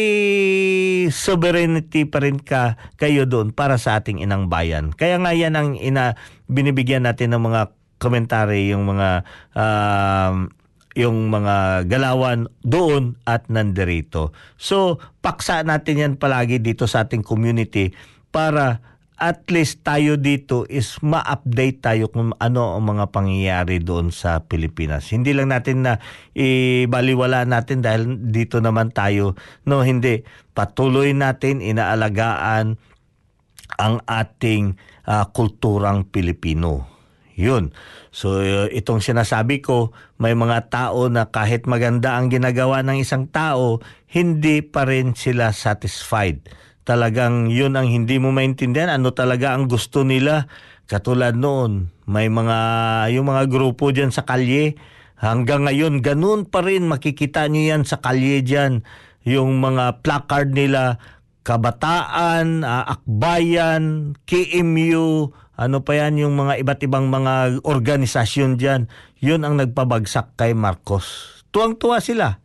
sovereignty 1.10 2.06
pa 2.06 2.22
rin 2.22 2.38
ka 2.38 2.78
kayo 2.94 3.26
doon 3.26 3.50
para 3.50 3.74
sa 3.74 3.98
ating 3.98 4.22
inang 4.22 4.46
bayan. 4.46 4.94
Kaya 4.94 5.18
nga 5.18 5.34
yan 5.34 5.58
ang 5.58 5.74
ina 5.74 6.14
binibigyan 6.46 7.10
natin 7.10 7.34
ng 7.34 7.42
mga 7.42 7.74
komentary 7.98 8.70
yung 8.70 8.86
mga 8.86 9.26
uh, 9.58 10.46
yung 10.94 11.30
mga 11.30 11.86
galawan 11.90 12.46
doon 12.62 13.18
at 13.26 13.50
nandirito. 13.50 14.30
So, 14.54 15.02
paksa 15.20 15.66
natin 15.66 16.00
yan 16.00 16.14
palagi 16.16 16.62
dito 16.62 16.86
sa 16.86 17.06
ating 17.06 17.26
community 17.26 17.90
para 18.30 18.82
at 19.14 19.46
least 19.46 19.86
tayo 19.86 20.18
dito 20.18 20.66
is 20.66 20.98
ma-update 20.98 21.78
tayo 21.82 22.10
kung 22.10 22.34
ano 22.42 22.74
ang 22.74 22.84
mga 22.94 23.14
pangyayari 23.14 23.78
doon 23.78 24.10
sa 24.10 24.42
Pilipinas. 24.42 25.06
Hindi 25.14 25.30
lang 25.30 25.54
natin 25.54 25.86
na 25.86 26.02
ibaliwala 26.34 27.46
natin 27.46 27.78
dahil 27.78 28.18
dito 28.30 28.58
naman 28.58 28.90
tayo. 28.90 29.38
No, 29.66 29.86
hindi. 29.86 30.26
Patuloy 30.50 31.14
natin 31.14 31.62
inaalagaan 31.62 32.74
ang 33.78 33.94
ating 34.06 34.74
uh, 35.06 35.24
kulturang 35.30 36.10
Pilipino. 36.10 36.93
Yun. 37.34 37.74
So 38.14 38.38
uh, 38.38 38.70
itong 38.70 39.02
sinasabi 39.02 39.58
ko, 39.62 39.90
may 40.22 40.38
mga 40.38 40.70
tao 40.70 41.10
na 41.10 41.28
kahit 41.30 41.66
maganda 41.66 42.14
ang 42.14 42.30
ginagawa 42.30 42.82
ng 42.86 43.02
isang 43.02 43.26
tao, 43.26 43.82
hindi 44.10 44.62
pa 44.62 44.86
rin 44.86 45.18
sila 45.18 45.50
satisfied. 45.50 46.46
Talagang 46.84 47.48
yun 47.50 47.74
ang 47.74 47.88
hindi 47.88 48.20
mo 48.20 48.30
maintindihan 48.30 48.92
ano 48.92 49.10
talaga 49.10 49.56
ang 49.56 49.66
gusto 49.66 50.06
nila. 50.06 50.46
Katulad 50.84 51.34
noon 51.34 51.94
may 52.04 52.28
mga 52.28 52.58
yung 53.16 53.32
mga 53.32 53.48
grupo 53.48 53.88
diyan 53.88 54.12
sa 54.12 54.28
kalye 54.28 54.76
hanggang 55.16 55.64
ngayon 55.64 56.04
ganun 56.04 56.44
pa 56.44 56.60
rin 56.60 56.84
makikita 56.84 57.48
niyo 57.48 57.72
yan 57.76 57.82
sa 57.88 58.04
kalye 58.04 58.44
diyan 58.44 58.84
yung 59.24 59.56
mga 59.56 60.04
placard 60.04 60.52
nila 60.52 61.00
kabataan 61.44 62.64
uh, 62.64 62.84
akbayan 62.88 64.16
KMU 64.24 65.30
ano 65.54 65.76
pa 65.86 65.92
yan 65.94 66.18
yung 66.18 66.34
mga 66.34 66.64
iba't 66.64 66.80
ibang 66.82 67.12
mga 67.12 67.62
organisasyon 67.62 68.56
diyan 68.58 68.88
yun 69.20 69.44
ang 69.44 69.60
nagpabagsak 69.60 70.34
kay 70.40 70.56
Marcos 70.56 71.38
tuwang-tuwa 71.52 72.00
sila 72.00 72.42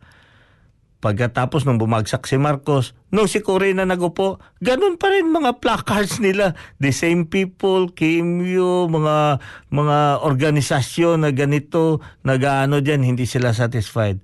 Pagkatapos 1.00 1.64
nung 1.64 1.80
bumagsak 1.80 2.28
si 2.28 2.36
Marcos, 2.36 2.92
nung 3.08 3.24
si 3.24 3.40
Cory 3.40 3.72
na 3.72 3.88
nagupo, 3.88 4.36
ganun 4.60 5.00
pa 5.00 5.08
rin 5.08 5.32
mga 5.32 5.56
placards 5.56 6.20
nila. 6.20 6.52
The 6.76 6.92
same 6.92 7.24
people, 7.24 7.88
KMU, 7.88 8.84
mga 8.84 9.40
mga 9.72 9.98
organisasyon 10.20 11.24
na 11.24 11.32
ganito, 11.32 12.04
nagaano 12.20 12.84
diyan, 12.84 13.00
hindi 13.00 13.24
sila 13.24 13.56
satisfied. 13.56 14.20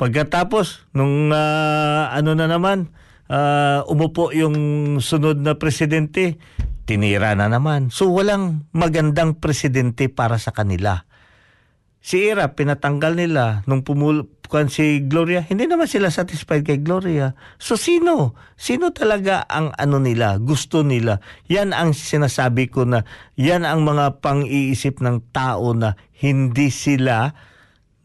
Pagkatapos 0.00 0.88
nung 0.96 1.28
uh, 1.28 2.08
ano 2.08 2.32
na 2.32 2.48
naman, 2.48 2.88
uh, 3.28 3.84
umupo 3.86 4.34
yung 4.34 4.56
sunod 4.98 5.38
na 5.40 5.56
presidente, 5.56 6.40
tinira 6.88 7.36
na 7.36 7.46
naman. 7.46 7.92
So 7.92 8.10
walang 8.10 8.66
magandang 8.72 9.38
presidente 9.38 10.08
para 10.08 10.40
sa 10.40 10.50
kanila. 10.50 11.04
Si 11.98 12.24
Ira, 12.24 12.56
pinatanggal 12.56 13.20
nila 13.20 13.62
nung 13.68 13.84
pumul 13.84 14.32
kuan 14.48 14.72
si 14.72 15.04
Gloria, 15.04 15.44
hindi 15.44 15.68
naman 15.68 15.84
sila 15.84 16.08
satisfied 16.08 16.64
kay 16.64 16.80
Gloria. 16.80 17.36
So 17.60 17.76
sino? 17.76 18.32
Sino 18.56 18.96
talaga 18.96 19.44
ang 19.44 19.76
ano 19.76 20.00
nila, 20.00 20.40
gusto 20.40 20.80
nila? 20.80 21.20
Yan 21.52 21.76
ang 21.76 21.92
sinasabi 21.92 22.72
ko 22.72 22.88
na 22.88 23.04
yan 23.36 23.68
ang 23.68 23.84
mga 23.84 24.24
pang-iisip 24.24 25.04
ng 25.04 25.20
tao 25.36 25.76
na 25.76 26.00
hindi 26.16 26.72
sila 26.72 27.36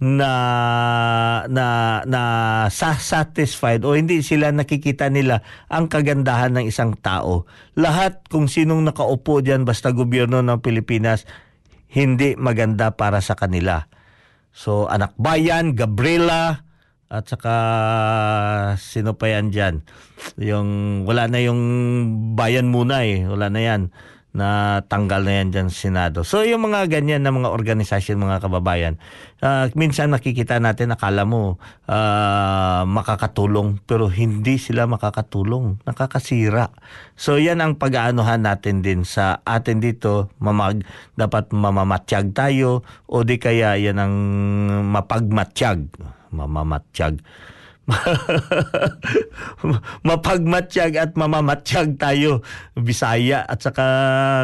na 0.04 0.34
na 1.48 1.66
na 2.04 2.22
satisfied 2.68 3.88
o 3.88 3.96
hindi 3.96 4.20
sila 4.20 4.52
nakikita 4.52 5.08
nila 5.08 5.40
ang 5.72 5.88
kagandahan 5.88 6.60
ng 6.60 6.66
isang 6.68 7.00
tao. 7.00 7.48
Lahat 7.80 8.20
kung 8.28 8.52
sinong 8.52 8.84
nakaupo 8.84 9.40
diyan 9.40 9.64
basta 9.64 9.96
gobyerno 9.96 10.44
ng 10.44 10.60
Pilipinas 10.60 11.24
hindi 11.88 12.36
maganda 12.36 12.92
para 13.00 13.24
sa 13.24 13.40
kanila. 13.40 13.88
So, 14.54 14.92
anak 14.92 15.16
bayan, 15.18 15.74
Gabriela, 15.74 16.68
at 17.10 17.26
saka 17.30 17.56
sino 18.82 19.16
pa 19.16 19.30
yan 19.30 19.54
dyan? 19.54 19.76
Yung, 20.42 20.70
wala 21.06 21.30
na 21.30 21.40
yung 21.42 21.62
bayan 22.34 22.70
muna 22.70 23.06
eh. 23.06 23.26
Wala 23.26 23.50
na 23.50 23.62
yan 23.62 23.82
na 24.34 24.82
tanggal 24.90 25.22
na 25.22 25.34
yan 25.40 25.50
dyan 25.54 25.70
sa 25.70 25.78
Senado. 25.88 26.26
So 26.26 26.42
yung 26.42 26.66
mga 26.66 26.90
ganyan 26.90 27.22
na 27.22 27.30
mga 27.30 27.54
organisasyon, 27.54 28.18
mga 28.18 28.42
kababayan, 28.42 28.98
uh, 29.46 29.70
minsan 29.78 30.10
nakikita 30.10 30.58
natin, 30.58 30.90
akala 30.90 31.22
mo 31.22 31.62
uh, 31.86 32.82
makakatulong, 32.90 33.78
pero 33.86 34.10
hindi 34.10 34.58
sila 34.58 34.90
makakatulong, 34.90 35.86
nakakasira. 35.86 36.74
So 37.14 37.38
yan 37.38 37.62
ang 37.62 37.78
pag-aanuhan 37.78 38.42
natin 38.42 38.82
din 38.82 39.06
sa 39.06 39.38
atin 39.46 39.78
dito, 39.78 40.34
mamag, 40.42 40.82
dapat 41.14 41.54
mamamatyag 41.54 42.34
tayo, 42.34 42.82
o 43.06 43.22
di 43.22 43.38
kaya 43.38 43.78
yan 43.78 44.02
ang 44.02 44.16
mapagmatyag, 44.90 45.94
mamamatsyag 46.34 47.22
mapagmatsyag 50.08 50.96
at 50.96 51.12
mamamatsyag 51.20 52.00
tayo. 52.00 52.40
Bisaya 52.80 53.44
at 53.44 53.60
saka 53.60 53.86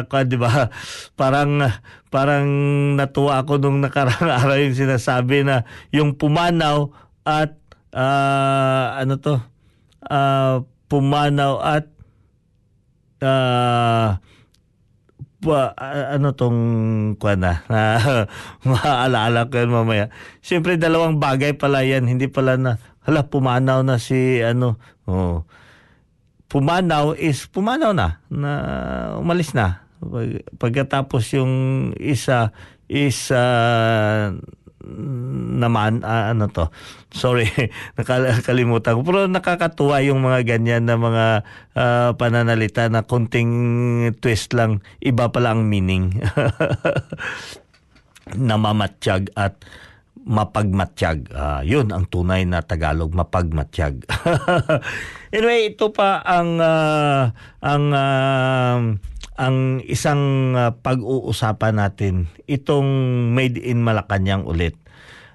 kwa, 0.06 0.28
di 0.28 0.36
ba? 0.36 0.68
Parang 1.16 1.64
parang 2.12 2.46
natuwa 2.98 3.40
ako 3.40 3.62
nung 3.62 3.80
nakarang 3.80 4.28
araw 4.44 4.60
yung 4.60 4.76
sinasabi 4.76 5.46
na 5.46 5.64
yung 5.94 6.20
pumanaw 6.20 6.92
at 7.24 7.56
uh, 7.96 9.00
ano 9.00 9.16
to? 9.16 9.40
Uh, 10.04 10.66
pumanaw 10.90 11.62
at 11.62 11.86
uh, 13.22 14.18
pa, 15.40 15.72
ano 16.12 16.36
tong 16.36 16.60
kuan 17.16 17.40
na? 17.40 17.64
Maaalala 18.68 19.48
ko 19.48 19.56
yan 19.56 19.72
mamaya. 19.72 20.06
Siyempre 20.44 20.76
dalawang 20.76 21.16
bagay 21.16 21.56
pala 21.56 21.80
yan, 21.80 22.04
hindi 22.04 22.28
pala 22.28 22.60
na 22.60 22.76
hala 23.04 23.26
pumanaw 23.26 23.80
na 23.84 23.96
si 23.96 24.40
ano 24.44 24.76
oh. 25.08 25.44
Pumanaw 26.50 27.14
is 27.14 27.46
pumanaw 27.46 27.94
na 27.94 28.18
na 28.26 28.50
umalis 29.22 29.54
na. 29.54 29.86
Pag, 30.02 30.42
pagkatapos 30.58 31.38
yung 31.38 31.54
isa 31.94 32.50
is 32.90 33.30
uh, 33.30 34.34
naman 35.60 36.02
uh, 36.02 36.34
ano 36.34 36.50
to? 36.50 36.66
Sorry 37.14 37.46
nakalimutan 37.96 38.98
ko. 38.98 39.00
Pero 39.06 39.30
nakakatuwa 39.30 40.02
yung 40.02 40.26
mga 40.26 40.42
ganyan 40.42 40.90
na 40.90 40.96
mga 40.98 41.26
uh, 41.76 42.10
pananalita 42.16 42.90
na 42.90 43.06
konting 43.06 44.10
twist 44.18 44.50
lang. 44.56 44.82
Iba 44.98 45.30
pala 45.30 45.54
ang 45.54 45.70
meaning. 45.70 46.18
Namamatsyag 48.34 49.30
at 49.38 49.60
mapagmatsyag. 50.24 51.32
Uh, 51.32 51.60
yun 51.64 51.88
ang 51.90 52.04
tunay 52.08 52.44
na 52.44 52.60
Tagalog, 52.60 53.12
mapagmatsyag. 53.16 54.04
anyway, 55.34 55.72
ito 55.72 55.90
pa 55.90 56.20
ang 56.20 56.60
uh, 56.60 57.32
ang 57.64 57.84
uh, 57.92 58.78
ang 59.40 59.56
isang 59.88 60.52
uh, 60.52 60.76
pag-uusapan 60.76 61.80
natin. 61.80 62.28
Itong 62.44 62.86
Made 63.32 63.56
in 63.56 63.80
Malacanang 63.80 64.44
ulit. 64.44 64.76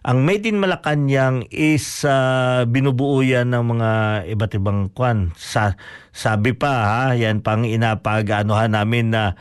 Ang 0.06 0.22
Made 0.22 0.46
in 0.46 0.62
Malacanang 0.62 1.50
is 1.50 2.06
uh, 2.06 2.70
binubuo 2.70 3.26
yan 3.26 3.50
ng 3.50 3.66
mga 3.66 3.92
iba't 4.38 4.54
ibang 4.54 4.94
kwan. 4.94 5.34
Sa, 5.34 5.74
sabi 6.14 6.54
pa 6.54 6.74
ha, 6.86 7.18
yan 7.18 7.42
pang 7.42 7.66
inapag-anuhan 7.66 8.78
namin 8.78 9.10
na 9.10 9.34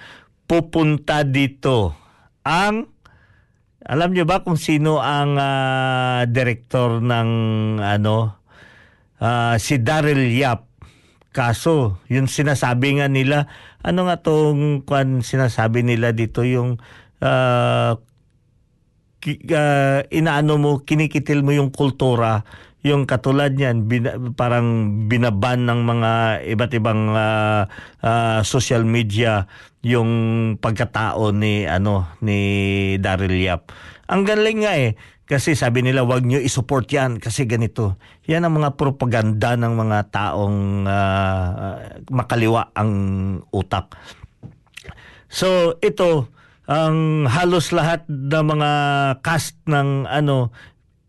pupunta 0.48 1.20
dito 1.28 1.92
ang 2.40 2.88
alam 3.84 4.16
niyo 4.16 4.24
ba 4.24 4.40
kung 4.40 4.56
sino 4.56 5.00
ang 5.04 5.36
uh, 5.36 6.24
direktor 6.24 7.04
ng 7.04 7.28
ano 7.80 8.44
uh, 9.20 9.54
si 9.60 9.80
Daryl 9.80 10.32
Yap. 10.32 10.72
Kaso, 11.34 11.98
yung 12.06 12.30
sinasabi 12.30 13.02
nga 13.02 13.10
nila, 13.10 13.50
ano 13.82 14.06
nga 14.06 14.22
tong 14.22 14.86
kwan 14.86 15.18
sinasabi 15.18 15.82
nila 15.82 16.14
dito 16.14 16.46
yung 16.46 16.78
uh, 17.18 17.92
ah, 19.50 20.00
inaano 20.14 20.54
mo, 20.62 20.70
kinikitil 20.86 21.42
mo 21.42 21.50
yung 21.50 21.74
kultura, 21.74 22.46
yung 22.84 23.08
katulad 23.08 23.56
niyan, 23.56 23.88
bina- 23.88 24.20
parang 24.36 25.00
binaban 25.08 25.64
ng 25.64 25.80
mga 25.88 26.12
iba't 26.52 26.72
ibang 26.76 27.16
ah, 27.16 27.64
ah, 28.04 28.44
social 28.44 28.84
media 28.84 29.48
yung 29.80 30.10
pagkatao 30.60 31.32
ni 31.32 31.64
ano 31.64 32.12
ni 32.20 32.38
Daryl 33.00 33.40
Yap. 33.40 33.72
Ang 34.12 34.28
galing 34.28 34.68
nga 34.68 34.76
eh 34.76 35.00
kasi 35.24 35.56
sabi 35.56 35.80
nila 35.80 36.04
wag 36.04 36.28
nyo 36.28 36.36
isupport 36.36 36.84
yan 36.84 37.16
kasi 37.16 37.48
ganito. 37.48 37.96
Yan 38.28 38.44
ang 38.44 38.60
mga 38.60 38.76
propaganda 38.76 39.56
ng 39.56 39.72
mga 39.72 39.98
taong 40.12 40.84
ah, 40.84 41.88
makaliwa 42.12 42.68
ang 42.76 42.92
utak. 43.48 43.96
So 45.32 45.80
ito 45.80 46.28
ang 46.68 47.28
halos 47.28 47.72
lahat 47.72 48.04
ng 48.08 48.44
mga 48.44 48.70
cast 49.24 49.56
ng 49.68 50.04
ano 50.04 50.52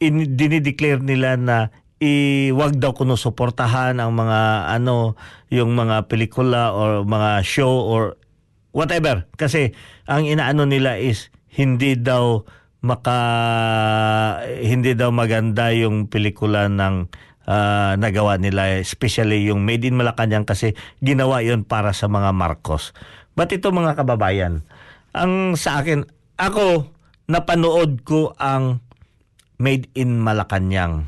in, 0.06 0.38
dinideclare 0.38 1.01
nila 1.01 1.36
na 1.36 1.58
i 2.03 2.51
wag 2.51 2.76
daw 2.76 2.91
kuno 2.91 3.16
suportahan 3.16 3.97
ang 3.97 4.12
mga 4.14 4.68
ano 4.68 5.16
yung 5.47 5.74
mga 5.74 6.12
pelikula 6.12 6.76
or 6.76 7.08
mga 7.08 7.39
show 7.41 7.72
or 7.72 8.20
whatever 8.76 9.24
kasi 9.39 9.72
ang 10.03 10.28
inaano 10.28 10.68
nila 10.68 10.99
is 10.99 11.32
hindi 11.56 11.95
daw 11.95 12.43
maka 12.86 13.18
hindi 14.62 14.93
daw 14.93 15.10
maganda 15.10 15.74
yung 15.74 16.06
pelikula 16.06 16.70
ng 16.70 17.10
ah, 17.49 17.97
nagawa 17.97 18.38
nila 18.38 18.78
especially 18.78 19.49
yung 19.49 19.66
Made 19.66 19.89
in 19.89 19.97
Malacanang 19.97 20.45
kasi 20.45 20.78
ginawa 21.01 21.41
yon 21.41 21.66
para 21.66 21.97
sa 21.97 22.06
mga 22.06 22.30
Marcos. 22.30 22.93
But 23.34 23.49
ito 23.51 23.74
mga 23.74 23.97
kababayan, 23.97 24.64
ang 25.18 25.58
sa 25.58 25.82
akin 25.82 26.06
ako 26.38 26.93
napanood 27.26 28.06
ko 28.06 28.38
ang 28.38 28.85
Made 29.56 29.88
in 29.95 30.20
Malacanang. 30.20 31.08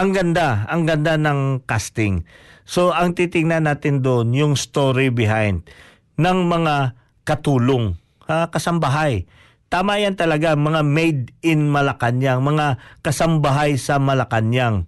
Ang 0.00 0.10
ganda, 0.16 0.64
ang 0.72 0.88
ganda 0.88 1.20
ng 1.20 1.62
casting. 1.68 2.24
So 2.64 2.90
ang 2.96 3.12
titingnan 3.12 3.68
natin 3.68 4.00
doon 4.00 4.32
yung 4.32 4.54
story 4.56 5.12
behind 5.12 5.68
ng 6.16 6.38
mga 6.48 6.96
katulong, 7.28 8.00
ha, 8.26 8.48
kasambahay. 8.48 9.28
Tama 9.72 10.00
yan 10.00 10.20
talaga, 10.20 10.52
mga 10.52 10.84
made 10.84 11.32
in 11.40 11.72
Malacanang, 11.72 12.44
mga 12.44 12.76
kasambahay 13.00 13.80
sa 13.80 13.96
Malacanang. 13.96 14.84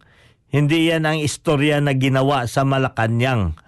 Hindi 0.52 0.92
yan 0.92 1.08
ang 1.08 1.18
istorya 1.18 1.80
na 1.80 1.96
ginawa 1.96 2.46
sa 2.46 2.62
Malacanang. 2.62 3.58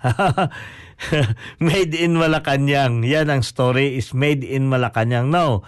made 1.59 1.93
in 1.97 2.15
Malacanang. 2.15 3.03
Yan 3.03 3.33
ang 3.33 3.43
story 3.43 3.99
is 3.99 4.13
made 4.13 4.45
in 4.45 4.69
Malacanang. 4.71 5.33
No, 5.33 5.65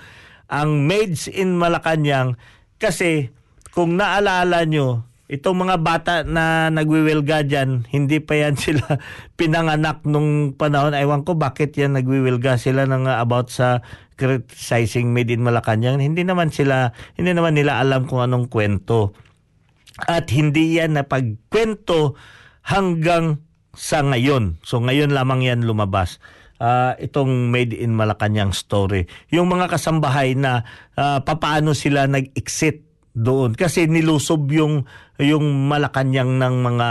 ang 0.49 0.89
maids 0.89 1.29
in 1.29 1.61
Malacanang 1.61 2.41
kasi 2.79 3.35
kung 3.73 4.01
naalala 4.01 4.65
nyo, 4.65 5.09
itong 5.29 5.69
mga 5.69 5.77
bata 5.85 6.15
na 6.25 6.73
nagwiwilga 6.73 7.45
dyan, 7.45 7.85
hindi 7.93 8.19
pa 8.19 8.35
yan 8.41 8.57
sila 8.65 8.99
pinanganak 9.37 10.03
nung 10.09 10.57
panahon. 10.57 10.97
Ewan 10.97 11.23
ko 11.23 11.37
bakit 11.37 11.77
yan 11.77 11.95
nagwiwilga 11.95 12.57
sila 12.57 12.89
ng 12.89 13.07
uh, 13.07 13.21
about 13.21 13.53
sa 13.53 13.85
criticizing 14.19 15.15
made 15.15 15.31
in 15.31 15.45
Malacanang. 15.45 16.03
Hindi 16.03 16.27
naman 16.27 16.51
sila, 16.51 16.91
hindi 17.15 17.37
naman 17.37 17.55
nila 17.55 17.79
alam 17.79 18.09
kung 18.09 18.25
anong 18.25 18.51
kwento. 18.51 19.15
At 20.09 20.31
hindi 20.35 20.81
yan 20.81 20.99
napagkwento 20.99 22.19
hanggang 22.67 23.45
sa 23.79 24.03
ngayon. 24.03 24.59
So 24.67 24.83
ngayon 24.83 25.15
lamang 25.15 25.47
yan 25.47 25.63
lumabas. 25.63 26.19
Ah, 26.59 26.99
itong 26.99 27.55
Made 27.55 27.71
in 27.71 27.95
Malacanang 27.95 28.51
story. 28.51 29.07
Yung 29.31 29.47
mga 29.47 29.71
kasambahay 29.71 30.35
na 30.35 30.67
ah, 30.99 31.23
papaano 31.23 31.71
sila 31.71 32.11
nag-exit 32.11 32.88
doon 33.17 33.57
kasi 33.57 33.89
nilusob 33.89 34.49
yung 34.53 34.87
yung 35.19 35.67
Malacanang 35.67 36.39
ng 36.39 36.55
mga 36.63 36.89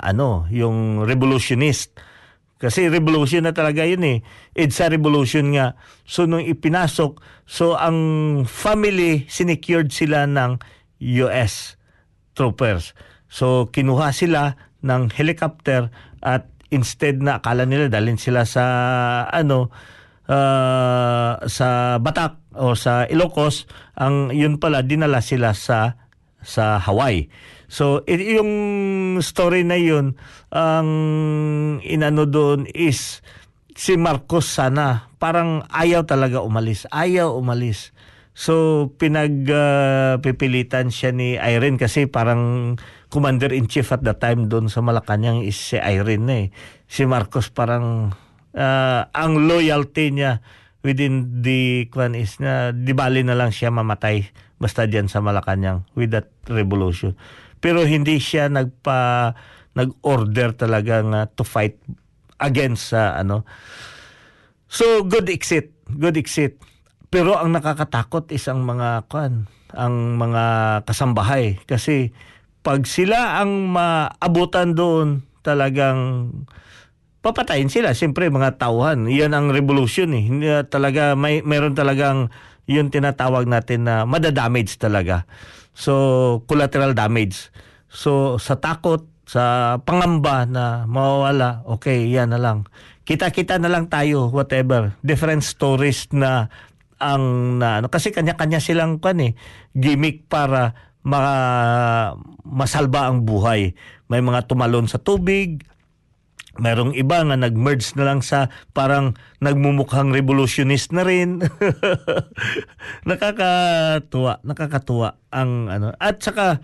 ano, 0.00 0.46
yung 0.52 1.02
revolutionist. 1.02 1.94
Kasi 2.54 2.88
revolution 2.88 3.44
na 3.44 3.52
talaga 3.52 3.84
yun 3.84 4.00
eh. 4.06 4.18
EDSA 4.56 4.88
revolution 4.88 5.52
nga. 5.52 5.76
So 6.06 6.24
nung 6.24 6.46
ipinasok, 6.46 7.20
so 7.44 7.74
ang 7.76 7.98
family 8.46 9.26
sinecured 9.28 9.90
sila 9.90 10.24
ng 10.24 10.62
US 11.20 11.76
troopers. 12.38 12.94
So 13.28 13.68
kinuha 13.68 14.14
sila 14.14 14.56
ng 14.86 15.10
helicopter 15.12 15.90
at 16.22 16.46
instead 16.70 17.20
na 17.20 17.42
akala 17.42 17.66
nila 17.66 17.90
dalhin 17.90 18.16
sila 18.16 18.46
sa 18.46 18.64
ano 19.28 19.68
ah, 20.30 21.42
sa 21.44 21.98
Batak 21.98 22.43
o 22.58 22.78
sa 22.78 23.06
Ilocos, 23.06 23.66
ang 23.98 24.30
yun 24.30 24.58
pala 24.62 24.82
dinala 24.86 25.20
sila 25.20 25.54
sa 25.54 26.04
sa 26.44 26.78
Hawaii. 26.78 27.26
So 27.66 28.04
yung 28.06 28.52
story 29.24 29.64
na 29.64 29.80
yun 29.80 30.14
ang 30.52 30.88
inano 31.80 32.28
doon 32.28 32.68
is 32.70 33.24
si 33.74 33.98
Marcos 33.98 34.46
sana 34.46 35.10
parang 35.18 35.64
ayaw 35.72 36.06
talaga 36.06 36.44
umalis. 36.44 36.86
Ayaw 36.92 37.34
umalis. 37.34 37.96
So 38.36 38.86
pinag 39.00 39.46
ah, 39.50 40.20
pipilitan 40.20 40.92
siya 40.92 41.10
ni 41.10 41.40
Irene 41.40 41.80
kasi 41.80 42.06
parang 42.06 42.74
commander-in-chief 43.08 43.94
at 43.94 44.02
the 44.02 44.14
time 44.14 44.50
doon 44.50 44.66
sa 44.66 44.82
Malacanang 44.82 45.46
is 45.46 45.54
si 45.54 45.78
Irene 45.78 46.30
eh. 46.30 46.46
Si 46.90 47.08
Marcos 47.08 47.50
parang 47.50 48.12
ah, 48.54 49.10
ang 49.10 49.48
loyalty 49.48 50.12
niya 50.12 50.44
within 50.84 51.40
the 51.40 51.88
kwan 51.88 52.12
is 52.12 52.36
na 52.38 52.70
di 52.70 52.92
bali 52.92 53.24
na 53.24 53.34
lang 53.34 53.50
siya 53.50 53.72
mamatay 53.72 54.28
basta 54.60 54.84
diyan 54.84 55.08
sa 55.08 55.24
Malacanang 55.24 55.88
with 55.96 56.12
that 56.12 56.30
revolution. 56.46 57.16
Pero 57.58 57.82
hindi 57.88 58.20
siya 58.20 58.52
nagpa 58.52 59.32
nag-order 59.74 60.54
talaga 60.54 61.02
nga 61.02 61.20
to 61.26 61.42
fight 61.42 61.80
against 62.38 62.94
sa 62.94 63.18
ano. 63.18 63.48
So 64.68 65.02
good 65.02 65.32
exit, 65.32 65.72
good 65.88 66.20
exit. 66.20 66.60
Pero 67.08 67.34
ang 67.34 67.56
nakakatakot 67.56 68.30
is 68.30 68.44
ang 68.46 68.62
mga 68.62 69.08
kwan, 69.08 69.48
ang 69.72 70.20
mga 70.20 70.44
kasambahay 70.86 71.58
kasi 71.64 72.12
pag 72.64 72.84
sila 72.84 73.40
ang 73.42 73.72
maabutan 73.72 74.76
doon 74.76 75.24
talagang 75.44 76.30
papatayin 77.24 77.72
sila. 77.72 77.96
Siyempre, 77.96 78.28
mga 78.28 78.60
tauhan. 78.60 79.08
Yan 79.08 79.32
ang 79.32 79.48
revolution 79.48 80.12
eh. 80.12 80.24
Hindi 80.28 80.46
na 80.52 80.68
talaga, 80.68 81.16
may, 81.16 81.40
meron 81.40 81.72
talagang 81.72 82.28
yung 82.68 82.92
tinatawag 82.92 83.48
natin 83.48 83.88
na 83.88 84.04
madadamage 84.04 84.76
talaga. 84.76 85.24
So, 85.72 86.44
collateral 86.44 86.92
damage. 86.92 87.48
So, 87.88 88.36
sa 88.36 88.60
takot, 88.60 89.08
sa 89.24 89.76
pangamba 89.80 90.44
na 90.44 90.84
mawawala, 90.84 91.64
okay, 91.64 92.04
yan 92.12 92.36
na 92.36 92.40
lang. 92.40 92.68
Kita-kita 93.08 93.56
na 93.56 93.72
lang 93.72 93.88
tayo, 93.88 94.28
whatever. 94.28 94.92
Different 95.00 95.40
stories 95.40 96.12
na 96.12 96.52
ang 97.02 97.58
na 97.58 97.82
ano 97.82 97.90
kasi 97.90 98.14
kanya-kanya 98.14 98.62
silang 98.62 99.02
kan 99.02 99.18
eh 99.18 99.34
gimmick 99.74 100.30
para 100.30 100.72
ma, 101.04 101.20
masalba 102.46 103.10
ang 103.10 103.28
buhay. 103.28 103.76
May 104.08 104.24
mga 104.24 104.48
tumalon 104.48 104.88
sa 104.88 104.96
tubig, 104.96 105.64
Merong 106.54 106.94
iba 106.94 107.18
nga 107.26 107.34
nag-merge 107.34 107.98
na 107.98 108.06
lang 108.06 108.22
sa 108.22 108.46
parang 108.70 109.18
nagmumukhang 109.42 110.14
revolutionist 110.14 110.94
na 110.94 111.02
rin. 111.02 111.42
nakakatuwa, 113.10 114.38
nakakatuwa 114.46 115.18
ang 115.34 115.66
ano. 115.66 115.90
At 115.98 116.22
saka 116.22 116.62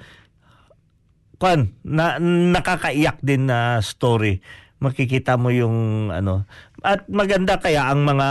kwan, 1.43 1.75
na, 1.83 2.23
nakakaiyak 2.23 3.19
din 3.25 3.51
na 3.51 3.83
story. 3.83 4.39
Makikita 4.79 5.35
mo 5.35 5.51
yung 5.51 6.09
ano. 6.15 6.47
At 6.87 7.11
maganda 7.11 7.59
kaya 7.59 7.91
ang 7.91 8.07
mga 8.07 8.29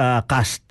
ah, 0.00 0.22
cast. 0.24 0.64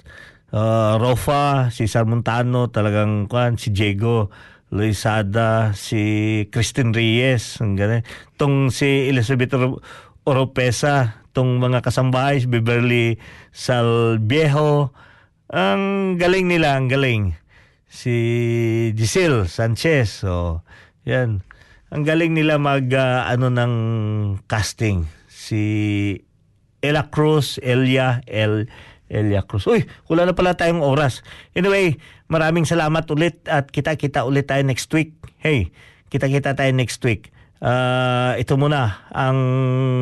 Uh, 0.55 0.95
Rofa, 1.03 1.67
si 1.67 1.83
Sarmontano, 1.83 2.71
talagang 2.71 3.27
kwan, 3.27 3.59
si 3.59 3.75
Diego 3.75 4.31
Luisada, 4.75 5.71
si 5.71 6.43
Christine 6.51 6.91
Reyes, 6.91 7.63
ang 7.63 7.79
ganun. 7.79 8.03
Tong 8.35 8.67
si 8.75 9.07
Elizabeth 9.07 9.55
Oro- 9.55 9.79
Oropesa, 10.27 11.23
tong 11.31 11.63
mga 11.63 11.79
kasambahay, 11.79 12.43
si 12.43 12.47
Beverly 12.51 13.15
Salviejo, 13.55 14.91
ang 15.47 16.15
galing 16.19 16.51
nila, 16.51 16.75
ang 16.75 16.91
galing. 16.91 17.39
Si 17.87 18.11
Giselle 18.99 19.47
Sanchez, 19.47 20.27
so, 20.27 20.67
yan. 21.07 21.47
Ang 21.95 22.03
galing 22.03 22.35
nila 22.35 22.59
mag, 22.59 22.91
ah, 22.91 23.31
ano 23.31 23.47
ng 23.47 23.73
casting. 24.51 25.07
Si 25.31 25.63
Ella 26.83 27.07
Cruz, 27.07 27.61
Elia, 27.63 28.19
El, 28.27 28.67
Elia 29.07 29.45
Cruz. 29.45 29.69
Uy, 29.69 29.85
wala 30.09 30.25
na 30.27 30.33
pala 30.33 30.57
tayong 30.57 30.81
oras. 30.81 31.21
Anyway, 31.53 32.01
Maraming 32.25 32.65
salamat 32.65 33.05
ulit 33.13 33.45
at 33.45 33.69
kita-kita 33.69 34.25
ulit 34.25 34.49
tayo 34.49 34.65
next 34.65 34.89
week. 34.89 35.13
Hey, 35.37 35.69
kita-kita 36.09 36.57
tayo 36.57 36.71
next 36.73 36.97
week. 37.05 37.29
Uh, 37.61 38.35
ito 38.35 38.57
muna 38.59 39.07
ang 39.13 39.37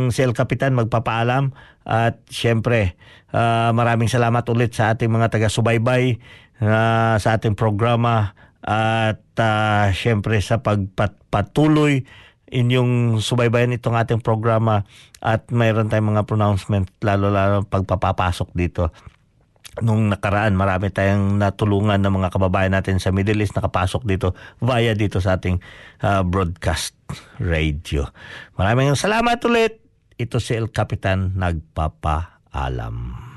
si 0.09 0.25
El 0.25 0.33
Capitan 0.33 0.73
magpapaalam 0.73 1.53
at 1.85 2.17
syempre 2.31 2.97
uh, 3.29 3.69
maraming 3.75 4.09
salamat 4.09 4.41
ulit 4.49 4.73
sa 4.73 4.95
ating 4.95 5.11
mga 5.11 5.29
taga-subaybay 5.29 6.17
uh, 6.65 7.15
sa 7.21 7.29
ating 7.37 7.53
programa 7.53 8.33
at 8.63 9.21
uh, 9.37 9.93
syempre 9.93 10.39
sa 10.41 10.63
pagpatuloy 10.65 12.07
inyong 12.53 13.21
subaybayan 13.21 13.75
itong 13.75 13.97
ating 13.97 14.21
programa 14.21 14.85
at 15.21 15.49
mayroon 15.53 15.93
tayong 15.93 16.13
mga 16.13 16.25
pronouncement 16.25 16.89
lalo-lalo 17.01 17.65
pagpapapasok 17.69 18.49
dito 18.53 18.89
nung 19.81 20.11
nakaraan 20.11 20.53
marami 20.53 20.93
tayong 20.93 21.41
natulungan 21.41 21.97
ng 21.97 22.13
mga 22.21 22.29
kababayan 22.29 22.77
natin 22.77 23.01
sa 23.01 23.09
Middle 23.09 23.41
East 23.41 23.57
nakapasok 23.57 24.05
dito 24.05 24.37
via 24.61 24.93
dito 24.93 25.17
sa 25.17 25.41
ating 25.41 25.57
uh, 26.05 26.21
broadcast 26.21 26.93
radio. 27.41 28.05
Maraming 28.59 28.93
salamat 28.93 29.41
ulit. 29.49 29.81
Ito 30.13 30.37
si 30.37 30.53
El 30.53 30.69
Capitan 30.69 31.33
nagpapaalam. 31.33 33.32